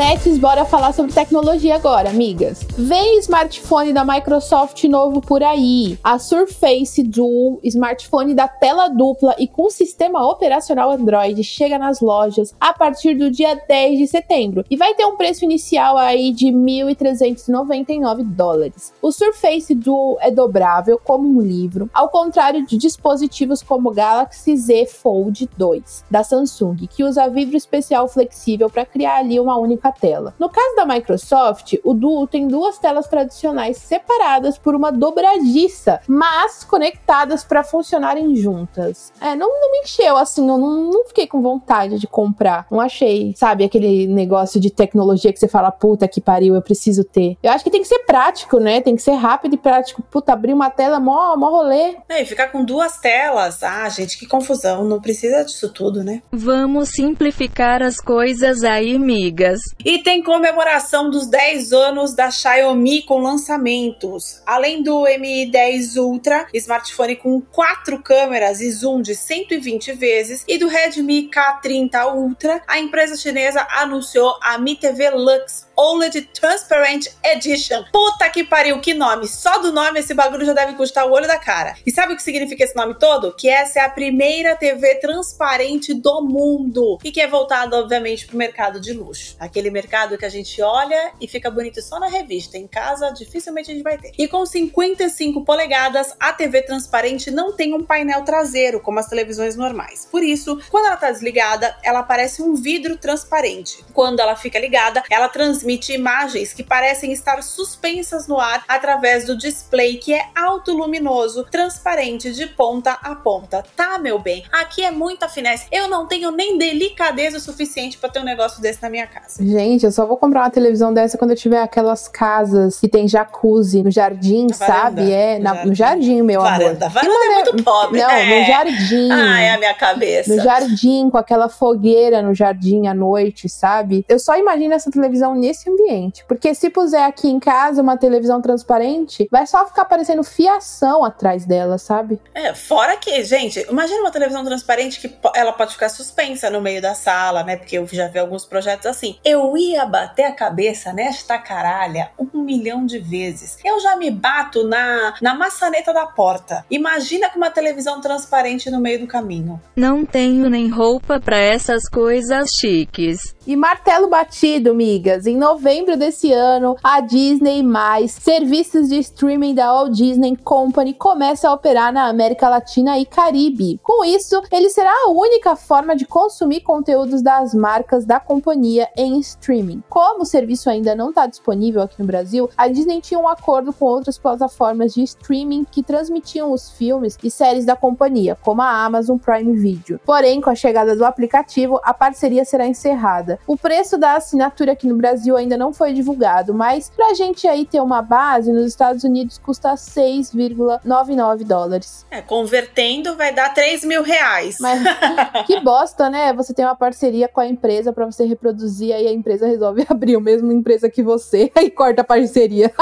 Let's 0.00 0.30
bora 0.38 0.64
falar 0.64 0.94
sobre 0.94 1.12
tecnologia 1.12 1.74
agora, 1.74 2.08
amigas. 2.08 2.66
Vem 2.78 3.18
smartphone 3.18 3.92
da 3.92 4.02
Microsoft 4.02 4.82
novo 4.84 5.20
por 5.20 5.42
aí. 5.42 5.98
A 6.02 6.18
Surface 6.18 7.02
Duo, 7.02 7.60
smartphone 7.62 8.34
da 8.34 8.48
tela 8.48 8.88
dupla 8.88 9.36
e 9.38 9.46
com 9.46 9.68
sistema 9.68 10.26
operacional 10.26 10.90
Android, 10.90 11.44
chega 11.44 11.78
nas 11.78 12.00
lojas 12.00 12.54
a 12.58 12.72
partir 12.72 13.14
do 13.14 13.30
dia 13.30 13.54
10 13.68 13.98
de 13.98 14.06
setembro 14.06 14.64
e 14.70 14.76
vai 14.76 14.94
ter 14.94 15.04
um 15.04 15.16
preço 15.16 15.44
inicial 15.44 15.98
aí 15.98 16.32
de 16.32 16.46
1.399 16.46 18.24
dólares. 18.24 18.94
O 19.02 19.12
Surface 19.12 19.74
Duo 19.74 20.16
é 20.20 20.30
dobrável 20.30 20.98
como 21.04 21.28
um 21.28 21.42
livro, 21.42 21.90
ao 21.92 22.08
contrário 22.08 22.64
de 22.64 22.78
dispositivos 22.78 23.62
como 23.62 23.90
o 23.90 23.94
Galaxy 23.94 24.56
Z 24.56 24.86
Fold 24.86 25.50
2 25.58 26.04
da 26.10 26.24
Samsung, 26.24 26.86
que 26.88 27.04
usa 27.04 27.28
vidro 27.28 27.58
especial 27.58 28.08
flexível 28.08 28.70
para 28.70 28.86
criar 28.86 29.18
ali 29.18 29.38
uma 29.38 29.58
única 29.58 29.89
tela. 29.92 30.34
No 30.38 30.48
caso 30.48 30.76
da 30.76 30.86
Microsoft, 30.86 31.74
o 31.84 31.94
Duo 31.94 32.26
tem 32.26 32.46
duas 32.48 32.78
telas 32.78 33.06
tradicionais 33.06 33.78
separadas 33.78 34.58
por 34.58 34.74
uma 34.74 34.90
dobradiça, 34.90 36.00
mas 36.06 36.64
conectadas 36.64 37.44
para 37.44 37.62
funcionarem 37.62 38.34
juntas. 38.36 39.12
É, 39.20 39.34
não, 39.34 39.48
não 39.48 39.72
me 39.72 39.78
encheu 39.78 40.16
assim, 40.16 40.48
eu 40.48 40.58
não, 40.58 40.90
não 40.90 41.04
fiquei 41.06 41.26
com 41.26 41.40
vontade 41.40 41.98
de 41.98 42.06
comprar. 42.06 42.66
Não 42.70 42.80
achei, 42.80 43.34
sabe, 43.36 43.64
aquele 43.64 44.06
negócio 44.06 44.60
de 44.60 44.70
tecnologia 44.70 45.32
que 45.32 45.38
você 45.38 45.48
fala, 45.48 45.70
puta 45.70 46.08
que 46.08 46.20
pariu, 46.20 46.54
eu 46.54 46.62
preciso 46.62 47.04
ter. 47.04 47.36
Eu 47.42 47.52
acho 47.52 47.64
que 47.64 47.70
tem 47.70 47.82
que 47.82 47.88
ser 47.88 48.00
prático, 48.00 48.58
né? 48.58 48.80
Tem 48.80 48.96
que 48.96 49.02
ser 49.02 49.14
rápido 49.14 49.54
e 49.54 49.58
prático. 49.58 50.02
Puta, 50.02 50.32
abrir 50.32 50.52
uma 50.52 50.70
tela, 50.70 51.00
mó, 51.00 51.36
mó 51.36 51.50
rolê. 51.50 51.96
É, 52.08 52.22
e 52.22 52.26
ficar 52.26 52.48
com 52.48 52.64
duas 52.64 52.98
telas. 52.98 53.62
Ah, 53.62 53.88
gente, 53.88 54.18
que 54.18 54.26
confusão. 54.26 54.84
Não 54.84 55.00
precisa 55.00 55.44
disso 55.44 55.72
tudo, 55.72 56.02
né? 56.02 56.22
Vamos 56.30 56.90
simplificar 56.90 57.82
as 57.82 58.00
coisas 58.00 58.62
aí, 58.62 58.98
migas. 58.98 59.60
E 59.84 60.02
tem 60.02 60.22
comemoração 60.22 61.10
dos 61.10 61.26
10 61.26 61.72
anos 61.72 62.14
da 62.14 62.30
Xiaomi 62.30 63.02
com 63.02 63.20
lançamentos. 63.20 64.42
Além 64.44 64.82
do 64.82 65.04
Mi 65.18 65.50
10 65.50 65.96
Ultra, 65.96 66.46
smartphone 66.52 67.16
com 67.16 67.40
quatro 67.40 68.02
câmeras 68.02 68.60
e 68.60 68.70
zoom 68.70 69.00
de 69.00 69.14
120 69.14 69.92
vezes, 69.92 70.44
e 70.46 70.58
do 70.58 70.68
Redmi 70.68 71.30
K30 71.30 72.14
Ultra, 72.14 72.62
a 72.66 72.78
empresa 72.78 73.16
chinesa 73.16 73.66
anunciou 73.70 74.36
a 74.42 74.58
Mi 74.58 74.76
TV 74.76 75.10
Lux 75.10 75.69
OLED 75.80 76.28
Transparent 76.38 77.06
Edition. 77.24 77.82
Puta 77.90 78.28
que 78.28 78.44
pariu, 78.44 78.78
que 78.82 78.92
nome! 78.92 79.26
Só 79.26 79.60
do 79.60 79.72
nome 79.72 80.00
esse 80.00 80.12
bagulho 80.12 80.44
já 80.44 80.52
deve 80.52 80.74
custar 80.74 81.06
o 81.06 81.10
olho 81.10 81.26
da 81.26 81.38
cara. 81.38 81.74
E 81.86 81.90
sabe 81.90 82.12
o 82.12 82.16
que 82.16 82.22
significa 82.22 82.64
esse 82.64 82.76
nome 82.76 82.98
todo? 82.98 83.32
Que 83.32 83.48
essa 83.48 83.80
é 83.80 83.82
a 83.82 83.88
primeira 83.88 84.54
TV 84.54 84.96
transparente 84.96 85.94
do 85.94 86.20
mundo 86.20 86.98
e 87.02 87.10
que 87.10 87.18
é 87.18 87.26
voltada, 87.26 87.78
obviamente, 87.78 88.26
pro 88.26 88.36
mercado 88.36 88.78
de 88.78 88.92
luxo. 88.92 89.36
Aquele 89.40 89.70
mercado 89.70 90.18
que 90.18 90.26
a 90.26 90.28
gente 90.28 90.60
olha 90.60 91.12
e 91.18 91.26
fica 91.26 91.50
bonito 91.50 91.80
só 91.80 91.98
na 91.98 92.08
revista. 92.08 92.58
Em 92.58 92.66
casa, 92.66 93.10
dificilmente 93.12 93.70
a 93.70 93.74
gente 93.74 93.82
vai 93.82 93.96
ter. 93.96 94.12
E 94.18 94.28
com 94.28 94.44
55 94.44 95.46
polegadas, 95.46 96.14
a 96.20 96.30
TV 96.30 96.60
transparente 96.60 97.30
não 97.30 97.56
tem 97.56 97.72
um 97.72 97.82
painel 97.82 98.22
traseiro, 98.22 98.80
como 98.80 98.98
as 98.98 99.06
televisões 99.06 99.56
normais. 99.56 100.06
Por 100.10 100.22
isso, 100.22 100.60
quando 100.70 100.88
ela 100.88 100.96
tá 100.98 101.10
desligada, 101.10 101.74
ela 101.82 102.02
parece 102.02 102.42
um 102.42 102.54
vidro 102.54 102.98
transparente. 102.98 103.82
Quando 103.94 104.20
ela 104.20 104.36
fica 104.36 104.58
ligada, 104.58 105.02
ela 105.08 105.26
transmite 105.26 105.69
transmite 105.70 105.92
imagens 105.92 106.52
que 106.52 106.62
parecem 106.62 107.12
estar 107.12 107.42
suspensas 107.42 108.26
no 108.26 108.40
ar 108.40 108.64
através 108.66 109.24
do 109.24 109.36
display 109.36 109.96
que 109.96 110.12
é 110.12 110.26
autoluminoso, 110.34 111.44
transparente 111.44 112.32
de 112.32 112.46
ponta 112.46 112.92
a 113.02 113.14
ponta. 113.14 113.62
Tá, 113.76 113.98
meu 113.98 114.18
bem? 114.18 114.44
Aqui 114.50 114.82
é 114.82 114.90
muita 114.90 115.28
finesse. 115.28 115.66
Eu 115.70 115.88
não 115.88 116.06
tenho 116.06 116.30
nem 116.30 116.58
delicadeza 116.58 117.36
o 117.36 117.40
suficiente 117.40 117.98
para 117.98 118.08
ter 118.08 118.20
um 118.20 118.24
negócio 118.24 118.60
desse 118.60 118.82
na 118.82 118.90
minha 118.90 119.06
casa. 119.06 119.44
Gente, 119.44 119.84
eu 119.84 119.92
só 119.92 120.06
vou 120.06 120.16
comprar 120.16 120.42
uma 120.42 120.50
televisão 120.50 120.92
dessa 120.92 121.16
quando 121.16 121.32
eu 121.32 121.36
tiver 121.36 121.62
aquelas 121.62 122.08
casas 122.08 122.80
que 122.80 122.88
tem 122.88 123.06
jacuzzi 123.06 123.82
no 123.82 123.90
jardim, 123.90 124.48
sabe? 124.52 125.12
É, 125.12 125.38
no, 125.38 125.44
na, 125.44 125.54
jardim. 125.54 125.68
no 125.68 125.74
jardim, 125.74 126.22
meu 126.22 126.40
varanda. 126.40 126.86
amor. 126.86 126.94
Varanda 126.94 127.24
é 127.24 127.34
muito 127.34 127.64
pobre. 127.64 128.00
Não, 128.00 128.10
é. 128.10 128.40
no 128.40 128.46
jardim. 128.46 129.10
Ah, 129.12 129.40
é 129.40 129.50
a 129.50 129.58
minha 129.58 129.74
cabeça. 129.74 130.34
No 130.34 130.42
jardim, 130.42 131.10
com 131.10 131.18
aquela 131.18 131.48
fogueira 131.48 132.22
no 132.22 132.34
jardim 132.34 132.86
à 132.86 132.94
noite, 132.94 133.48
sabe? 133.48 134.04
Eu 134.08 134.18
só 134.18 134.36
imagino 134.36 134.74
essa 134.74 134.90
televisão 134.90 135.34
nesse 135.34 135.59
esse 135.60 135.70
ambiente. 135.70 136.24
Porque 136.26 136.54
se 136.54 136.70
puser 136.70 137.04
aqui 137.04 137.28
em 137.28 137.38
casa 137.38 137.82
uma 137.82 137.96
televisão 137.96 138.40
transparente, 138.40 139.28
vai 139.30 139.46
só 139.46 139.66
ficar 139.66 139.82
aparecendo 139.82 140.24
fiação 140.24 141.04
atrás 141.04 141.44
dela, 141.44 141.78
sabe? 141.78 142.18
É, 142.34 142.54
fora 142.54 142.96
que, 142.96 143.22
gente, 143.24 143.66
imagina 143.68 144.00
uma 144.00 144.10
televisão 144.10 144.44
transparente 144.44 145.00
que 145.00 145.14
ela 145.34 145.52
pode 145.52 145.72
ficar 145.72 145.88
suspensa 145.88 146.48
no 146.48 146.60
meio 146.60 146.80
da 146.80 146.94
sala, 146.94 147.42
né? 147.42 147.56
Porque 147.56 147.76
eu 147.76 147.86
já 147.86 148.08
vi 148.08 148.18
alguns 148.18 148.44
projetos 148.44 148.86
assim. 148.86 149.18
Eu 149.24 149.56
ia 149.56 149.84
bater 149.84 150.24
a 150.24 150.32
cabeça 150.32 150.92
nesta 150.92 151.38
caralha 151.38 152.10
um 152.18 152.42
milhão 152.42 152.86
de 152.86 152.98
vezes. 152.98 153.58
Eu 153.64 153.80
já 153.80 153.96
me 153.96 154.10
bato 154.10 154.66
na, 154.66 155.14
na 155.20 155.34
maçaneta 155.34 155.92
da 155.92 156.06
porta. 156.06 156.64
Imagina 156.70 157.28
com 157.28 157.36
uma 157.36 157.50
televisão 157.50 158.00
transparente 158.00 158.70
no 158.70 158.80
meio 158.80 159.00
do 159.00 159.06
caminho. 159.06 159.60
Não 159.76 160.04
tenho 160.04 160.48
nem 160.48 160.68
roupa 160.68 161.20
para 161.20 161.38
essas 161.38 161.88
coisas 161.88 162.52
chiques. 162.52 163.34
E 163.46 163.56
martelo 163.56 164.08
batido, 164.08 164.74
migas. 164.74 165.26
Em 165.26 165.39
novembro 165.40 165.96
desse 165.96 166.30
ano, 166.34 166.76
a 166.84 167.00
Disney 167.00 167.64
serviços 168.08 168.90
de 168.90 168.98
streaming 168.98 169.54
da 169.54 169.72
Walt 169.72 169.92
Disney 169.92 170.36
Company 170.36 170.92
começa 170.92 171.48
a 171.48 171.54
operar 171.54 171.90
na 171.90 172.08
América 172.08 172.46
Latina 172.46 172.98
e 172.98 173.06
Caribe. 173.06 173.80
Com 173.82 174.04
isso, 174.04 174.42
ele 174.52 174.68
será 174.68 174.92
a 174.92 175.10
única 175.10 175.56
forma 175.56 175.96
de 175.96 176.04
consumir 176.04 176.60
conteúdos 176.60 177.22
das 177.22 177.54
marcas 177.54 178.04
da 178.04 178.20
companhia 178.20 178.86
em 178.94 179.18
streaming. 179.20 179.82
Como 179.88 180.24
o 180.24 180.26
serviço 180.26 180.68
ainda 180.68 180.94
não 180.94 181.08
está 181.08 181.26
disponível 181.26 181.80
aqui 181.80 181.98
no 181.98 182.06
Brasil, 182.06 182.50
a 182.54 182.68
Disney 182.68 183.00
tinha 183.00 183.18
um 183.18 183.26
acordo 183.26 183.72
com 183.72 183.86
outras 183.86 184.18
plataformas 184.18 184.92
de 184.92 185.02
streaming 185.02 185.64
que 185.64 185.82
transmitiam 185.82 186.52
os 186.52 186.70
filmes 186.70 187.16
e 187.24 187.30
séries 187.30 187.64
da 187.64 187.74
companhia, 187.74 188.36
como 188.42 188.60
a 188.60 188.84
Amazon 188.84 189.16
Prime 189.16 189.56
Video. 189.56 189.98
Porém, 190.04 190.38
com 190.38 190.50
a 190.50 190.54
chegada 190.54 190.94
do 190.94 191.04
aplicativo, 191.04 191.80
a 191.82 191.94
parceria 191.94 192.44
será 192.44 192.66
encerrada. 192.66 193.38
O 193.46 193.56
preço 193.56 193.96
da 193.96 194.16
assinatura 194.16 194.72
aqui 194.72 194.86
no 194.86 194.96
Brasil 194.96 195.29
ainda 195.36 195.56
não 195.56 195.72
foi 195.72 195.92
divulgado, 195.92 196.52
mas 196.54 196.90
pra 196.90 197.14
gente 197.14 197.46
aí 197.46 197.64
ter 197.64 197.80
uma 197.80 198.02
base, 198.02 198.52
nos 198.52 198.66
Estados 198.66 199.04
Unidos 199.04 199.38
custa 199.38 199.74
6,99 199.74 201.44
dólares. 201.44 202.06
É, 202.10 202.20
convertendo 202.20 203.16
vai 203.16 203.32
dar 203.32 203.52
3 203.54 203.84
mil 203.84 204.02
reais. 204.02 204.56
Mas 204.60 204.80
que 205.46 205.60
bosta, 205.60 206.08
né? 206.10 206.32
Você 206.32 206.52
tem 206.52 206.64
uma 206.64 206.76
parceria 206.76 207.28
com 207.28 207.40
a 207.40 207.46
empresa 207.46 207.92
para 207.92 208.06
você 208.06 208.24
reproduzir, 208.24 208.94
aí 208.94 209.06
a 209.06 209.12
empresa 209.12 209.46
resolve 209.46 209.86
abrir 209.88 210.16
a 210.16 210.20
mesma 210.20 210.52
empresa 210.52 210.88
que 210.90 211.02
você, 211.02 211.50
aí 211.56 211.70
corta 211.70 212.02
a 212.02 212.04
parceria. 212.04 212.72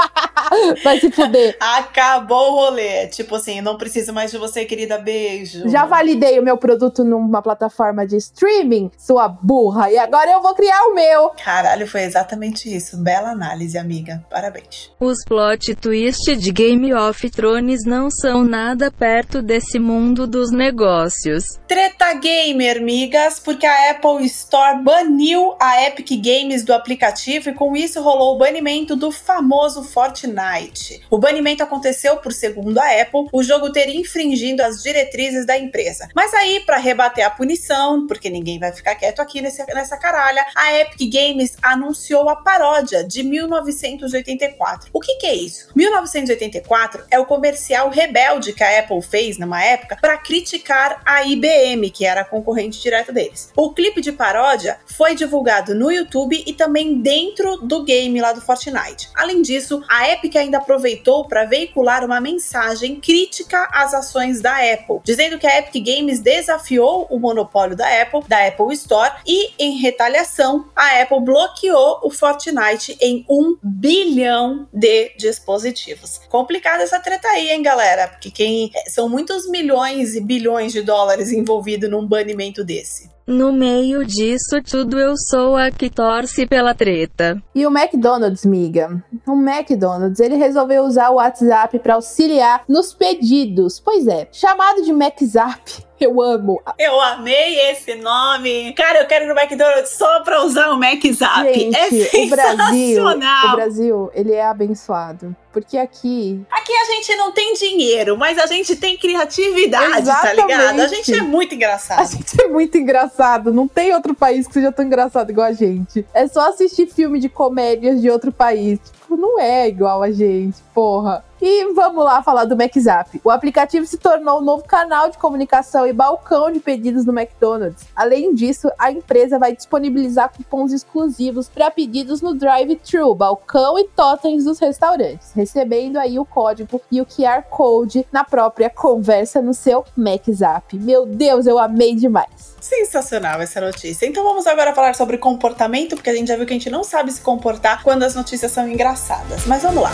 vai 0.83 0.99
se 0.99 1.11
fuder. 1.11 1.57
Acabou 1.59 2.51
o 2.51 2.55
rolê. 2.55 3.07
Tipo 3.07 3.35
assim, 3.35 3.61
não 3.61 3.77
preciso 3.77 4.13
mais 4.13 4.31
de 4.31 4.37
você, 4.37 4.65
querida. 4.65 4.97
Beijo. 4.97 5.69
Já 5.69 5.85
validei 5.85 6.39
o 6.39 6.43
meu 6.43 6.57
produto 6.57 7.03
numa 7.03 7.41
plataforma 7.41 8.05
de 8.05 8.17
streaming, 8.17 8.91
sua 8.97 9.27
burra, 9.27 9.91
e 9.91 9.97
agora 9.97 10.31
eu 10.31 10.41
vou 10.41 10.53
criar 10.55 10.81
o 10.87 10.95
meu. 10.95 11.29
Caralho, 11.43 11.87
foi 11.87 12.01
exatamente 12.01 12.38
isso. 12.47 12.97
Bela 12.97 13.31
análise, 13.31 13.77
amiga. 13.77 14.23
Parabéns. 14.29 14.91
Os 14.99 15.23
plot 15.25 15.75
twist 15.75 16.35
de 16.35 16.51
Game 16.51 16.93
of 16.93 17.29
Thrones 17.29 17.85
não 17.85 18.09
são 18.09 18.43
nada 18.43 18.91
perto 18.91 19.41
desse 19.41 19.79
mundo 19.79 20.27
dos 20.27 20.51
negócios. 20.51 21.59
Treta 21.67 22.13
gamer, 22.13 22.77
amigas, 22.77 23.39
porque 23.39 23.65
a 23.65 23.91
Apple 23.91 24.25
Store 24.25 24.81
baniu 24.83 25.55
a 25.59 25.85
Epic 25.85 26.09
Games 26.21 26.63
do 26.63 26.73
aplicativo 26.73 27.49
e 27.49 27.53
com 27.53 27.75
isso 27.75 28.01
rolou 28.01 28.35
o 28.35 28.37
banimento 28.37 28.95
do 28.95 29.11
famoso 29.11 29.83
Fortnite. 29.83 31.01
O 31.09 31.17
banimento 31.17 31.63
aconteceu 31.63 32.17
por 32.17 32.33
segundo 32.33 32.77
a 32.79 33.01
Apple, 33.01 33.27
o 33.31 33.43
jogo 33.43 33.71
ter 33.71 33.89
infringindo 33.89 34.63
as 34.63 34.81
diretrizes 34.81 35.45
da 35.45 35.57
empresa. 35.57 36.07
Mas 36.15 36.33
aí, 36.33 36.61
para 36.65 36.77
rebater 36.77 37.25
a 37.25 37.29
punição, 37.29 38.07
porque 38.07 38.29
ninguém 38.29 38.59
vai 38.59 38.71
ficar 38.71 38.95
quieto 38.95 39.19
aqui 39.19 39.41
nesse, 39.41 39.65
nessa 39.73 39.97
caralha, 39.97 40.45
a 40.55 40.73
Epic 40.79 41.11
Games 41.11 41.55
anunciou 41.61 42.28
a 42.29 42.35
paródia 42.35 43.03
de 43.03 43.23
1984. 43.23 44.89
O 44.93 44.99
que, 44.99 45.15
que 45.15 45.25
é 45.25 45.35
isso? 45.35 45.69
1984 45.75 47.05
é 47.09 47.19
o 47.19 47.25
comercial 47.25 47.89
rebelde 47.89 48.53
que 48.53 48.63
a 48.63 48.79
Apple 48.79 49.01
fez 49.01 49.37
numa 49.37 49.63
época 49.63 49.97
para 50.01 50.17
criticar 50.17 51.01
a 51.05 51.23
IBM, 51.23 51.89
que 51.89 52.05
era 52.05 52.21
a 52.21 52.25
concorrente 52.25 52.81
direta 52.81 53.11
deles. 53.11 53.51
O 53.55 53.73
clipe 53.73 54.01
de 54.01 54.11
paródia 54.11 54.79
foi 54.85 55.15
divulgado 55.15 55.73
no 55.75 55.91
YouTube 55.91 56.43
e 56.45 56.53
também 56.53 57.01
dentro 57.01 57.57
do 57.57 57.83
game 57.83 58.21
lá 58.21 58.33
do 58.33 58.41
Fortnite. 58.41 59.09
Além 59.15 59.41
disso, 59.41 59.83
a 59.87 60.09
Epic 60.09 60.35
ainda 60.35 60.57
aproveitou 60.57 61.27
para 61.27 61.45
veicular 61.45 62.03
uma 62.05 62.19
mensagem 62.19 62.99
crítica 62.99 63.67
às 63.71 63.93
ações 63.93 64.41
da 64.41 64.57
Apple, 64.57 64.99
dizendo 65.03 65.37
que 65.37 65.47
a 65.47 65.59
Epic 65.59 65.83
Games 65.83 66.19
desafiou 66.19 67.07
o 67.09 67.19
monopólio 67.19 67.75
da 67.75 68.01
Apple, 68.01 68.21
da 68.27 68.47
Apple 68.47 68.73
Store, 68.73 69.13
e 69.25 69.51
em 69.57 69.77
retaliação, 69.77 70.65
a 70.75 71.01
Apple 71.01 71.21
bloqueou 71.21 71.99
o 72.03 72.09
Fortnite 72.19 72.97
em 73.01 73.25
um 73.29 73.57
bilhão 73.63 74.67
de 74.73 75.15
dispositivos. 75.17 76.19
Complicada 76.29 76.83
essa 76.83 76.99
treta 76.99 77.27
aí, 77.29 77.49
hein, 77.49 77.63
galera? 77.63 78.07
Porque 78.07 78.29
quem 78.29 78.71
são 78.87 79.07
muitos 79.07 79.49
milhões 79.49 80.15
e 80.15 80.21
bilhões 80.21 80.73
de 80.73 80.81
dólares 80.81 81.31
envolvidos 81.31 81.89
num 81.89 82.05
banimento 82.05 82.63
desse. 82.63 83.09
No 83.29 83.53
meio 83.53 84.03
disso 84.03 84.59
tudo 84.67 84.99
eu 84.99 85.13
sou 85.15 85.55
a 85.55 85.69
que 85.69 85.87
torce 85.87 86.47
pela 86.47 86.73
treta. 86.73 87.39
E 87.53 87.63
o 87.63 87.69
McDonald's, 87.69 88.43
miga? 88.43 89.03
O 89.27 89.33
McDonald's, 89.33 90.19
ele 90.19 90.35
resolveu 90.35 90.83
usar 90.83 91.11
o 91.11 91.17
WhatsApp 91.17 91.77
para 91.77 91.93
auxiliar 91.93 92.63
nos 92.67 92.91
pedidos. 92.91 93.79
Pois 93.79 94.07
é, 94.07 94.27
chamado 94.31 94.81
de 94.81 94.89
McZap 94.89 95.88
eu 96.05 96.21
amo. 96.21 96.61
Eu 96.77 96.99
amei 96.99 97.59
esse 97.71 97.95
nome. 97.95 98.73
Cara, 98.73 99.01
eu 99.01 99.07
quero 99.07 99.25
ir 99.25 99.27
no 99.27 99.39
McDonald's 99.39 99.91
só 99.91 100.21
pra 100.21 100.43
usar 100.43 100.69
o 100.69 100.83
McZap. 100.83 101.43
Gente, 101.53 101.75
é 101.75 101.89
sensacional. 101.89 102.23
O 102.23 102.55
Brasil, 102.55 103.05
o 103.05 103.55
Brasil, 103.55 104.11
ele 104.13 104.33
é 104.33 104.45
abençoado. 104.45 105.35
Porque 105.51 105.77
aqui. 105.77 106.45
Aqui 106.51 106.71
a 106.71 106.85
gente 106.85 107.15
não 107.15 107.31
tem 107.31 107.53
dinheiro, 107.55 108.15
mas 108.15 108.37
a 108.37 108.45
gente 108.45 108.75
tem 108.75 108.95
criatividade, 108.95 109.99
Exatamente. 109.99 110.35
tá 110.35 110.41
ligado? 110.43 110.79
A 110.79 110.87
gente 110.87 111.13
é 111.13 111.21
muito 111.21 111.55
engraçado. 111.55 111.99
A 111.99 112.05
gente 112.05 112.41
é 112.41 112.47
muito 112.47 112.77
engraçado. 112.77 113.51
Não 113.51 113.67
tem 113.67 113.93
outro 113.93 114.13
país 114.13 114.47
que 114.47 114.53
seja 114.53 114.71
tão 114.71 114.85
engraçado 114.85 115.31
igual 115.31 115.47
a 115.47 115.53
gente. 115.53 116.05
É 116.13 116.27
só 116.27 116.49
assistir 116.49 116.87
filme 116.87 117.19
de 117.19 117.29
comédias 117.29 117.99
de 117.99 118.09
outro 118.09 118.31
país. 118.31 118.79
Tipo, 118.79 119.17
não 119.17 119.39
é 119.39 119.67
igual 119.67 120.03
a 120.03 120.11
gente, 120.11 120.57
porra. 120.73 121.25
E 121.41 121.73
vamos 121.73 122.03
lá 122.03 122.21
falar 122.21 122.45
do 122.45 122.61
McZap. 122.61 123.21
O 123.23 123.31
aplicativo 123.31 123.85
se 123.85 123.97
tornou 123.97 124.39
um 124.39 124.43
novo 124.43 124.63
canal 124.65 125.09
de 125.09 125.17
comunicação 125.17 125.87
e 125.87 125.93
balcão 125.93 126.51
de 126.51 126.59
pedidos 126.59 127.05
no 127.05 127.17
McDonald's. 127.17 127.85
Além 127.95 128.33
disso, 128.33 128.69
a 128.77 128.91
empresa 128.91 129.39
vai 129.39 129.55
disponibilizar 129.55 130.31
cupons 130.35 130.73
exclusivos 130.73 131.47
para 131.47 131.71
pedidos 131.71 132.21
no 132.21 132.33
drive-thru, 132.33 133.15
balcão 133.15 133.79
e 133.79 133.85
totens 133.85 134.43
dos 134.43 134.59
restaurantes, 134.59 135.31
recebendo 135.33 135.97
aí 135.97 136.19
o 136.19 136.25
código 136.25 136.81
e 136.91 136.99
o 136.99 137.05
QR 137.05 137.43
Code 137.49 138.05
na 138.11 138.23
própria 138.23 138.69
conversa 138.69 139.41
no 139.41 139.53
seu 139.53 139.85
McZap. 139.97 140.77
Meu 140.77 141.05
Deus, 141.05 141.47
eu 141.47 141.57
amei 141.57 141.95
demais. 141.95 142.57
Sensacional 142.59 143.41
essa 143.41 143.61
notícia. 143.61 144.05
Então 144.05 144.23
vamos 144.23 144.45
agora 144.45 144.73
falar 144.75 144.93
sobre 144.93 145.17
comportamento, 145.17 145.95
porque 145.95 146.09
a 146.09 146.13
gente 146.13 146.27
já 146.27 146.35
viu 146.35 146.45
que 146.45 146.53
a 146.53 146.57
gente 146.57 146.69
não 146.69 146.83
sabe 146.83 147.11
se 147.11 147.21
comportar 147.21 147.83
quando 147.83 148.03
as 148.03 148.15
notícias 148.15 148.51
são 148.51 148.67
engraçadas. 148.67 149.45
Mas 149.45 149.63
vamos 149.63 149.83
lá. 149.83 149.91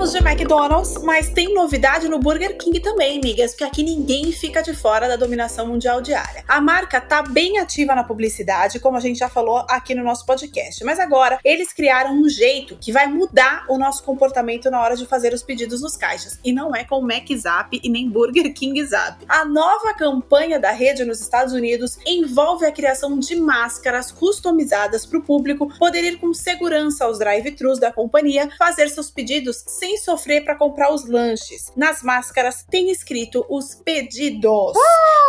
Falamos 0.00 0.18
de 0.18 0.26
McDonald's, 0.26 1.02
mas 1.02 1.28
tem 1.28 1.52
novidade 1.52 2.08
no 2.08 2.18
Burger 2.18 2.56
King 2.56 2.80
também, 2.80 3.20
migas, 3.22 3.50
porque 3.50 3.64
aqui 3.64 3.82
ninguém 3.82 4.32
fica 4.32 4.62
de 4.62 4.72
fora 4.72 5.06
da 5.06 5.14
dominação 5.14 5.66
mundial 5.66 6.00
diária. 6.00 6.42
A 6.48 6.58
marca 6.58 6.98
tá 7.02 7.20
bem 7.20 7.58
ativa 7.58 7.94
na 7.94 8.02
publicidade, 8.02 8.80
como 8.80 8.96
a 8.96 9.00
gente 9.00 9.18
já 9.18 9.28
falou 9.28 9.58
aqui 9.68 9.94
no 9.94 10.02
nosso 10.02 10.24
podcast, 10.24 10.82
mas 10.84 10.98
agora 10.98 11.38
eles 11.44 11.74
criaram 11.74 12.14
um 12.14 12.26
jeito 12.30 12.78
que 12.80 12.90
vai 12.90 13.08
mudar 13.08 13.66
o 13.68 13.76
nosso 13.76 14.02
comportamento 14.02 14.70
na 14.70 14.80
hora 14.80 14.96
de 14.96 15.04
fazer 15.04 15.34
os 15.34 15.42
pedidos 15.42 15.82
nos 15.82 15.98
caixas. 15.98 16.38
E 16.42 16.50
não 16.50 16.74
é 16.74 16.82
com 16.82 17.02
Mac 17.02 17.28
Zap 17.36 17.78
e 17.82 17.88
nem 17.90 18.08
Burger 18.08 18.54
King 18.54 18.82
Zap. 18.82 19.22
A 19.28 19.44
nova 19.44 19.92
campanha 19.92 20.58
da 20.58 20.70
rede 20.70 21.04
nos 21.04 21.20
Estados 21.20 21.52
Unidos 21.52 21.98
envolve 22.06 22.64
a 22.64 22.72
criação 22.72 23.18
de 23.18 23.36
máscaras 23.36 24.10
customizadas 24.10 25.04
para 25.04 25.18
o 25.18 25.22
público 25.22 25.70
poder 25.78 26.04
ir 26.04 26.16
com 26.16 26.32
segurança 26.32 27.04
aos 27.04 27.18
drive-thrus 27.18 27.78
da 27.78 27.92
companhia, 27.92 28.48
fazer 28.56 28.88
seus 28.88 29.10
pedidos 29.10 29.62
sem 29.66 29.89
sofrer 29.98 30.44
para 30.44 30.54
comprar 30.54 30.92
os 30.92 31.08
lanches. 31.08 31.72
Nas 31.76 32.02
máscaras 32.02 32.64
tem 32.68 32.90
escrito 32.90 33.44
os 33.48 33.74
pedidos. 33.74 34.72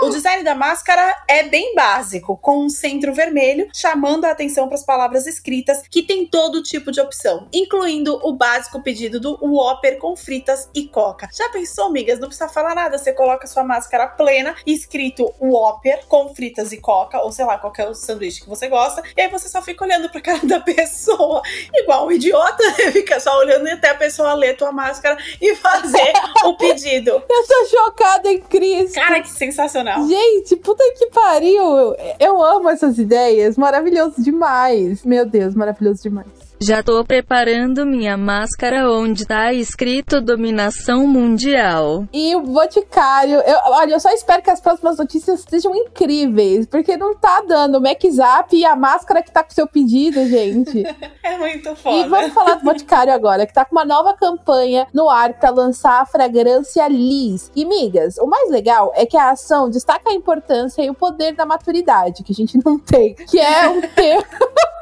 O 0.01 0.09
design 0.09 0.43
da 0.43 0.55
máscara 0.55 1.15
é 1.27 1.43
bem 1.43 1.75
básico, 1.75 2.37
com 2.37 2.65
um 2.65 2.69
centro 2.69 3.13
vermelho 3.13 3.69
chamando 3.73 4.25
a 4.25 4.31
atenção 4.31 4.67
para 4.67 4.75
as 4.75 4.85
palavras 4.85 5.27
escritas, 5.27 5.83
que 5.89 6.03
tem 6.03 6.25
todo 6.25 6.63
tipo 6.63 6.91
de 6.91 6.99
opção, 6.99 7.47
incluindo 7.53 8.19
o 8.23 8.33
básico 8.33 8.81
pedido 8.81 9.19
do 9.19 9.37
Whopper 9.41 9.97
com 9.97 10.15
fritas 10.15 10.69
e 10.73 10.87
coca. 10.87 11.29
Já 11.31 11.49
pensou, 11.49 11.85
amigas? 11.85 12.19
Não 12.19 12.27
precisa 12.27 12.49
falar 12.49 12.75
nada, 12.75 12.97
você 12.97 13.13
coloca 13.13 13.47
sua 13.47 13.63
máscara 13.63 14.07
plena, 14.07 14.55
escrito 14.65 15.33
Whopper 15.39 16.05
com 16.07 16.33
fritas 16.33 16.71
e 16.71 16.77
coca, 16.77 17.21
ou 17.21 17.31
sei 17.31 17.45
lá, 17.45 17.57
qualquer 17.57 17.93
sanduíche 17.95 18.41
que 18.41 18.49
você 18.49 18.67
gosta, 18.67 19.03
e 19.15 19.21
aí 19.21 19.29
você 19.29 19.47
só 19.47 19.61
fica 19.61 19.83
olhando 19.83 20.09
para 20.09 20.21
cara 20.21 20.45
da 20.45 20.59
pessoa, 20.61 21.41
igual 21.73 22.07
um 22.07 22.11
idiota, 22.11 22.63
fica 22.91 23.19
só 23.19 23.37
olhando 23.37 23.67
até 23.67 23.89
a 23.89 23.95
pessoa 23.95 24.33
ler 24.33 24.50
tua 24.55 24.71
máscara 24.71 25.17
e 25.41 25.55
fazer 25.55 26.13
o 26.45 26.55
pedido. 26.55 27.11
Eu 27.11 27.47
tô 27.47 27.65
chocada 27.69 28.31
em 28.31 28.39
Cristo. 28.39 28.95
Cara, 28.95 29.21
que 29.21 29.29
sensacional. 29.29 30.07
Gente, 30.07 30.55
puta 30.57 30.83
que 30.97 31.07
pariu. 31.07 31.95
Eu 32.19 32.41
amo 32.43 32.69
essas 32.69 32.97
ideias. 32.97 33.57
Maravilhoso 33.57 34.21
demais. 34.21 35.03
Meu 35.03 35.25
Deus, 35.25 35.55
maravilhoso 35.55 36.03
demais. 36.03 36.40
Já 36.63 36.83
tô 36.83 37.03
preparando 37.03 37.87
minha 37.87 38.15
máscara 38.15 38.87
onde 38.87 39.25
tá 39.25 39.51
escrito 39.51 40.21
dominação 40.21 41.07
mundial. 41.07 42.05
E 42.13 42.35
o 42.35 42.41
Boticário, 42.41 43.39
eu, 43.39 43.57
olha, 43.65 43.93
eu 43.95 43.99
só 43.99 44.11
espero 44.11 44.43
que 44.43 44.51
as 44.51 44.61
próximas 44.61 44.99
notícias 44.99 45.43
sejam 45.49 45.75
incríveis, 45.75 46.67
porque 46.67 46.95
não 46.95 47.15
tá 47.15 47.41
dando 47.47 47.79
o 47.79 47.81
MacZap 47.81 48.55
e 48.55 48.63
a 48.63 48.75
máscara 48.75 49.23
que 49.23 49.31
tá 49.31 49.43
com 49.43 49.49
seu 49.49 49.65
pedido, 49.65 50.23
gente. 50.27 50.83
é 51.23 51.37
muito 51.39 51.75
foda. 51.75 51.97
E 51.97 52.07
vamos 52.07 52.31
falar 52.31 52.53
do 52.53 52.63
Boticário 52.63 53.11
agora, 53.11 53.47
que 53.47 53.53
tá 53.55 53.65
com 53.65 53.75
uma 53.75 53.83
nova 53.83 54.13
campanha 54.13 54.85
no 54.93 55.09
ar 55.09 55.33
para 55.33 55.49
lançar 55.49 55.99
a 55.99 56.05
fragrância 56.05 56.87
Liz. 56.87 57.51
E 57.55 57.65
migas, 57.65 58.19
o 58.19 58.27
mais 58.27 58.51
legal 58.51 58.91
é 58.95 59.03
que 59.03 59.17
a 59.17 59.31
ação 59.31 59.67
destaca 59.67 60.11
a 60.11 60.13
importância 60.13 60.83
e 60.83 60.91
o 60.91 60.93
poder 60.93 61.33
da 61.33 61.43
maturidade, 61.43 62.21
que 62.21 62.31
a 62.31 62.35
gente 62.35 62.59
não 62.63 62.77
tem, 62.77 63.15
que 63.15 63.39
é 63.39 63.67
um 63.67 63.81
termo 63.81 64.27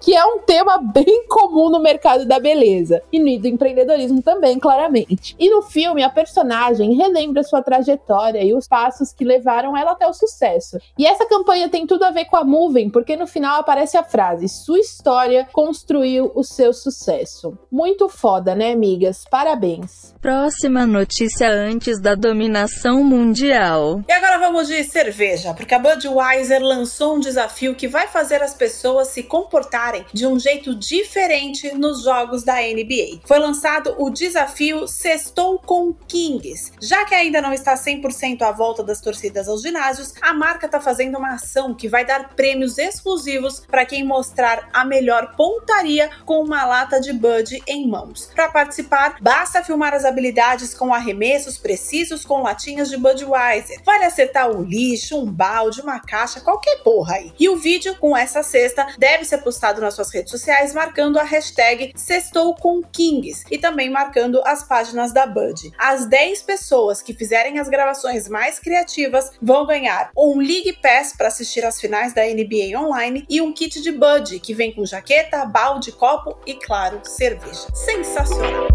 que 0.00 0.14
é 0.14 0.24
um 0.24 0.40
tema 0.40 0.78
bem 0.78 1.26
comum 1.28 1.70
no 1.70 1.80
mercado 1.80 2.26
da 2.26 2.38
beleza 2.38 3.02
e 3.12 3.18
no 3.18 3.32
do 3.40 3.48
empreendedorismo 3.48 4.22
também, 4.22 4.58
claramente. 4.58 5.34
E 5.38 5.48
no 5.48 5.62
filme, 5.62 6.02
a 6.02 6.10
personagem 6.10 6.94
relembra 6.94 7.42
sua 7.42 7.62
trajetória 7.62 8.42
e 8.42 8.54
os 8.54 8.68
passos 8.68 9.12
que 9.12 9.24
levaram 9.24 9.76
ela 9.76 9.92
até 9.92 10.06
o 10.06 10.12
sucesso. 10.12 10.78
E 10.98 11.06
essa 11.06 11.26
campanha 11.26 11.68
tem 11.68 11.86
tudo 11.86 12.04
a 12.04 12.10
ver 12.10 12.26
com 12.26 12.36
a 12.36 12.44
Moving, 12.44 12.90
porque 12.90 13.16
no 13.16 13.26
final 13.26 13.60
aparece 13.60 13.96
a 13.96 14.02
frase: 14.02 14.48
Sua 14.48 14.78
história 14.78 15.48
construiu 15.52 16.30
o 16.34 16.44
seu 16.44 16.72
sucesso. 16.72 17.56
Muito 17.70 18.08
foda, 18.08 18.54
né, 18.54 18.72
amigas? 18.72 19.24
Parabéns. 19.30 20.14
Próxima 20.20 20.86
notícia 20.86 21.48
antes 21.48 22.00
da 22.00 22.14
dominação 22.14 23.02
mundial. 23.02 24.02
E 24.08 24.12
agora 24.12 24.38
vamos 24.38 24.68
de 24.68 24.84
cerveja, 24.84 25.54
porque 25.54 25.74
a 25.74 25.78
Budweiser 25.78 26.62
lançou 26.62 27.16
um 27.16 27.20
desafio 27.20 27.74
que 27.74 27.88
vai 27.88 28.08
fazer 28.08 28.42
as 28.42 28.54
pessoas 28.54 29.08
se 29.08 29.22
comportarem 29.22 29.61
comportarem 29.62 30.04
de 30.12 30.26
um 30.26 30.38
jeito 30.38 30.74
diferente 30.74 31.72
nos 31.74 32.02
jogos 32.02 32.42
da 32.42 32.54
NBA. 32.56 33.20
Foi 33.24 33.38
lançado 33.38 33.94
o 33.98 34.10
desafio 34.10 34.88
Sextou 34.88 35.58
com 35.58 35.92
Kings. 35.92 36.72
Já 36.80 37.04
que 37.04 37.14
ainda 37.14 37.40
não 37.40 37.52
está 37.52 37.74
100% 37.74 38.42
à 38.42 38.50
volta 38.50 38.82
das 38.82 39.00
torcidas 39.00 39.48
aos 39.48 39.62
ginásios, 39.62 40.14
a 40.20 40.34
marca 40.34 40.66
está 40.66 40.80
fazendo 40.80 41.18
uma 41.18 41.34
ação 41.34 41.74
que 41.74 41.88
vai 41.88 42.04
dar 42.04 42.30
prêmios 42.30 42.78
exclusivos 42.78 43.60
para 43.60 43.86
quem 43.86 44.04
mostrar 44.04 44.68
a 44.72 44.84
melhor 44.84 45.34
pontaria 45.36 46.10
com 46.24 46.42
uma 46.42 46.64
lata 46.64 47.00
de 47.00 47.12
Bud 47.12 47.62
em 47.66 47.88
mãos. 47.88 48.30
Para 48.34 48.50
participar, 48.50 49.16
basta 49.20 49.62
filmar 49.62 49.94
as 49.94 50.04
habilidades 50.04 50.74
com 50.74 50.92
arremessos 50.92 51.56
precisos 51.56 52.24
com 52.24 52.42
latinhas 52.42 52.88
de 52.90 52.96
Budweiser. 52.96 53.80
Vale 53.84 54.04
acertar 54.04 54.50
um 54.50 54.62
lixo, 54.62 55.18
um 55.18 55.30
balde, 55.30 55.80
uma 55.80 56.00
caixa, 56.00 56.40
qualquer 56.40 56.82
porra 56.82 57.14
aí. 57.14 57.32
E 57.38 57.48
o 57.48 57.56
vídeo 57.56 57.96
com 57.98 58.16
essa 58.16 58.42
cesta 58.42 58.86
deve 58.98 59.24
ser 59.24 59.38
postado 59.52 59.82
nas 59.82 59.94
suas 59.94 60.10
redes 60.10 60.30
sociais 60.30 60.72
marcando 60.72 61.18
a 61.18 61.22
hashtag 61.22 61.92
Sextou 61.94 62.54
com 62.54 62.82
Kings 62.82 63.44
e 63.50 63.58
também 63.58 63.90
marcando 63.90 64.40
as 64.46 64.62
páginas 64.66 65.12
da 65.12 65.26
Bud. 65.26 65.70
As 65.78 66.06
10 66.06 66.42
pessoas 66.42 67.02
que 67.02 67.12
fizerem 67.12 67.58
as 67.58 67.68
gravações 67.68 68.28
mais 68.28 68.58
criativas 68.58 69.30
vão 69.42 69.66
ganhar 69.66 70.10
um 70.16 70.38
League 70.38 70.78
Pass 70.80 71.14
para 71.14 71.28
assistir 71.28 71.66
às 71.66 71.78
finais 71.78 72.14
da 72.14 72.22
NBA 72.22 72.80
online 72.80 73.26
e 73.28 73.42
um 73.42 73.52
kit 73.52 73.82
de 73.82 73.92
Bud 73.92 74.40
que 74.40 74.54
vem 74.54 74.72
com 74.72 74.86
jaqueta, 74.86 75.44
balde, 75.44 75.92
copo 75.92 76.38
e, 76.46 76.54
claro, 76.54 77.02
cerveja. 77.04 77.66
Sensacional! 77.74 78.68